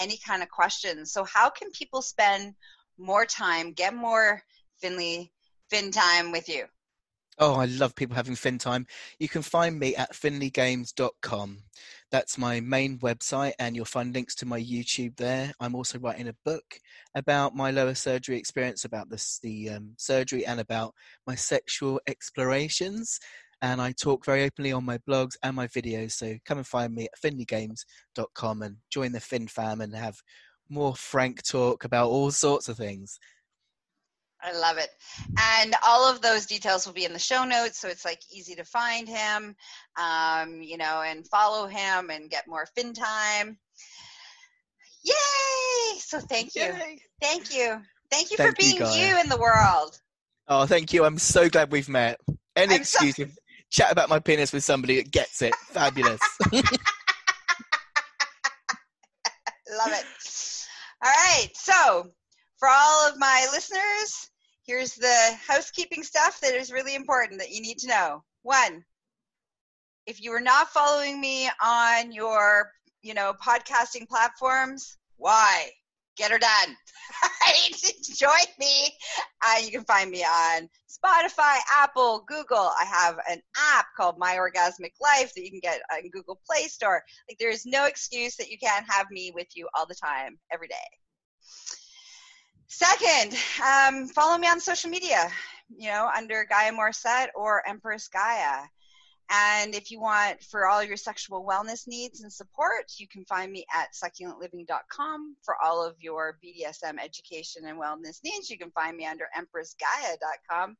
any 0.00 0.18
kind 0.26 0.42
of 0.42 0.48
questions. 0.48 1.12
So, 1.12 1.24
how 1.24 1.50
can 1.50 1.70
people 1.70 2.02
spend 2.02 2.54
more 2.98 3.24
time, 3.24 3.72
get 3.72 3.94
more 3.94 4.42
Finlay 4.80 5.32
Fin 5.70 5.90
time 5.90 6.32
with 6.32 6.48
you? 6.48 6.64
Oh, 7.40 7.54
I 7.54 7.66
love 7.66 7.94
people 7.94 8.16
having 8.16 8.34
fin 8.34 8.58
time. 8.58 8.84
You 9.20 9.28
can 9.28 9.42
find 9.42 9.78
me 9.78 9.94
at 9.94 10.12
finlaygames.com. 10.12 11.58
That's 12.10 12.36
my 12.36 12.58
main 12.58 12.98
website, 12.98 13.52
and 13.60 13.76
you'll 13.76 13.84
find 13.84 14.12
links 14.12 14.34
to 14.36 14.46
my 14.46 14.60
YouTube 14.60 15.16
there. 15.16 15.52
I'm 15.60 15.76
also 15.76 16.00
writing 16.00 16.26
a 16.26 16.36
book 16.44 16.64
about 17.14 17.54
my 17.54 17.70
lower 17.70 17.94
surgery 17.94 18.38
experience, 18.38 18.84
about 18.84 19.08
this, 19.08 19.38
the 19.40 19.70
um, 19.70 19.94
surgery, 19.98 20.44
and 20.46 20.58
about 20.58 20.94
my 21.28 21.36
sexual 21.36 22.00
explorations. 22.08 23.20
And 23.62 23.80
I 23.80 23.92
talk 23.92 24.24
very 24.24 24.42
openly 24.42 24.72
on 24.72 24.84
my 24.84 24.98
blogs 24.98 25.36
and 25.44 25.54
my 25.54 25.68
videos. 25.68 26.12
So 26.12 26.36
come 26.44 26.58
and 26.58 26.66
find 26.66 26.92
me 26.92 27.04
at 27.04 27.20
finlaygames.com 27.22 28.62
and 28.62 28.76
join 28.90 29.12
the 29.12 29.20
Fin 29.20 29.46
fam 29.46 29.80
and 29.80 29.94
have 29.94 30.16
more 30.68 30.96
frank 30.96 31.42
talk 31.44 31.84
about 31.84 32.08
all 32.08 32.32
sorts 32.32 32.68
of 32.68 32.76
things. 32.76 33.18
I 34.42 34.52
love 34.56 34.78
it. 34.78 34.90
And 35.36 35.74
all 35.84 36.08
of 36.10 36.20
those 36.20 36.46
details 36.46 36.86
will 36.86 36.94
be 36.94 37.04
in 37.04 37.12
the 37.12 37.18
show 37.18 37.44
notes, 37.44 37.78
so 37.78 37.88
it's 37.88 38.04
like 38.04 38.20
easy 38.32 38.54
to 38.54 38.64
find 38.64 39.08
him, 39.08 39.56
um, 40.00 40.62
you 40.62 40.76
know, 40.76 41.02
and 41.04 41.26
follow 41.26 41.66
him 41.66 42.10
and 42.10 42.30
get 42.30 42.46
more 42.46 42.66
fin 42.76 42.94
time. 42.94 43.58
Yay! 45.02 45.98
So 45.98 46.20
thank 46.20 46.54
you. 46.54 46.62
Yay. 46.62 46.98
Thank 47.20 47.54
you. 47.54 47.80
Thank 48.10 48.30
you 48.30 48.36
thank 48.36 48.50
for 48.50 48.56
being 48.56 48.76
you, 48.76 48.86
you, 48.86 49.20
in 49.20 49.28
the 49.28 49.38
world. 49.38 49.98
Oh, 50.48 50.66
thank 50.66 50.92
you. 50.92 51.04
I'm 51.04 51.18
so 51.18 51.48
glad 51.48 51.70
we've 51.70 51.88
met. 51.88 52.20
Any 52.56 52.74
I'm 52.76 52.80
excuse 52.80 53.16
so- 53.16 53.26
chat 53.70 53.92
about 53.92 54.08
my 54.08 54.18
penis 54.18 54.52
with 54.52 54.64
somebody 54.64 54.96
that 54.96 55.10
gets 55.10 55.42
it. 55.42 55.54
Fabulous. 55.54 56.20
Love 56.52 56.72
it. 59.92 60.06
All 61.04 61.10
right. 61.10 61.48
So, 61.54 62.08
for 62.58 62.68
all 62.68 63.08
of 63.08 63.18
my 63.18 63.46
listeners, 63.52 64.30
here's 64.66 64.94
the 64.94 65.38
housekeeping 65.46 66.02
stuff 66.02 66.40
that 66.40 66.54
is 66.54 66.72
really 66.72 66.94
important 66.94 67.40
that 67.40 67.50
you 67.50 67.62
need 67.62 67.78
to 67.78 67.88
know. 67.88 68.22
One, 68.42 68.84
if 70.06 70.22
you 70.22 70.32
are 70.32 70.40
not 70.40 70.70
following 70.70 71.20
me 71.20 71.48
on 71.62 72.12
your, 72.12 72.70
you 73.02 73.14
know, 73.14 73.32
podcasting 73.42 74.08
platforms, 74.08 74.96
why? 75.16 75.70
Get 76.16 76.32
her 76.32 76.38
done. 76.38 76.76
Join 78.16 78.30
me. 78.58 78.92
Uh, 79.44 79.60
you 79.62 79.70
can 79.70 79.84
find 79.84 80.10
me 80.10 80.24
on 80.24 80.68
Spotify, 80.88 81.58
Apple, 81.72 82.24
Google. 82.26 82.56
I 82.80 82.84
have 82.84 83.18
an 83.30 83.40
app 83.56 83.86
called 83.96 84.18
My 84.18 84.34
Orgasmic 84.34 84.94
Life 85.00 85.32
that 85.34 85.44
you 85.44 85.50
can 85.50 85.60
get 85.60 85.80
on 85.92 86.08
Google 86.10 86.40
Play 86.44 86.64
Store. 86.64 87.04
Like 87.28 87.38
there 87.38 87.50
is 87.50 87.64
no 87.66 87.84
excuse 87.84 88.34
that 88.36 88.50
you 88.50 88.58
can't 88.58 88.84
have 88.90 89.06
me 89.12 89.30
with 89.32 89.46
you 89.54 89.68
all 89.78 89.86
the 89.86 89.94
time, 89.94 90.38
every 90.52 90.66
day. 90.66 90.74
Second, 92.68 93.34
um, 93.64 94.08
follow 94.08 94.36
me 94.36 94.46
on 94.46 94.60
social 94.60 94.90
media, 94.90 95.30
you 95.74 95.88
know, 95.88 96.10
under 96.14 96.44
Gaia 96.44 96.70
Morissette 96.70 97.28
or 97.34 97.66
Empress 97.66 98.08
Gaia. 98.08 98.66
And 99.30 99.74
if 99.74 99.90
you 99.90 100.00
want 100.00 100.42
for 100.42 100.66
all 100.66 100.82
your 100.82 100.96
sexual 100.96 101.46
wellness 101.46 101.86
needs 101.86 102.22
and 102.22 102.32
support, 102.32 102.92
you 102.98 103.08
can 103.08 103.24
find 103.24 103.50
me 103.50 103.64
at 103.74 103.88
succulentliving.com. 103.92 105.36
For 105.42 105.56
all 105.62 105.84
of 105.84 105.96
your 105.98 106.38
BDSM 106.44 106.98
education 107.02 107.64
and 107.66 107.78
wellness 107.78 108.20
needs, 108.22 108.50
you 108.50 108.58
can 108.58 108.70
find 108.70 108.96
me 108.96 109.06
under 109.06 109.26
empressgaia.com. 109.36 110.76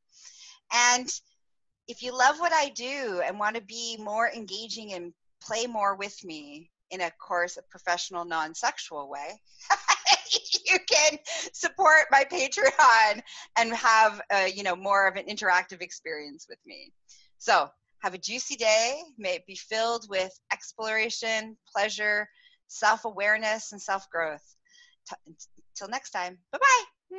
And 0.72 1.08
if 1.88 2.02
you 2.02 2.16
love 2.16 2.38
what 2.38 2.52
I 2.52 2.68
do 2.68 3.22
and 3.24 3.38
want 3.38 3.56
to 3.56 3.62
be 3.62 3.96
more 3.98 4.30
engaging 4.30 4.92
and 4.92 5.14
play 5.42 5.66
more 5.66 5.96
with 5.96 6.22
me 6.22 6.70
in 6.90 7.00
a 7.00 7.10
course, 7.10 7.56
a 7.56 7.62
professional, 7.70 8.26
non 8.26 8.54
sexual 8.54 9.10
way, 9.10 9.40
you 10.66 10.78
can 10.88 11.18
support 11.52 12.06
my 12.10 12.24
Patreon 12.24 13.22
and 13.56 13.72
have 13.74 14.20
uh, 14.32 14.48
you 14.52 14.62
know 14.62 14.76
more 14.76 15.08
of 15.08 15.16
an 15.16 15.26
interactive 15.26 15.80
experience 15.80 16.46
with 16.48 16.58
me. 16.66 16.92
So 17.38 17.68
have 18.02 18.14
a 18.14 18.18
juicy 18.18 18.56
day. 18.56 19.00
May 19.16 19.36
it 19.36 19.46
be 19.46 19.56
filled 19.56 20.06
with 20.08 20.32
exploration, 20.52 21.56
pleasure, 21.74 22.28
self 22.68 23.04
awareness, 23.04 23.72
and 23.72 23.80
self 23.80 24.08
growth. 24.10 24.54
Until 25.26 25.88
next 25.88 26.10
time, 26.10 26.38
bye 26.52 26.58
bye. 26.58 27.18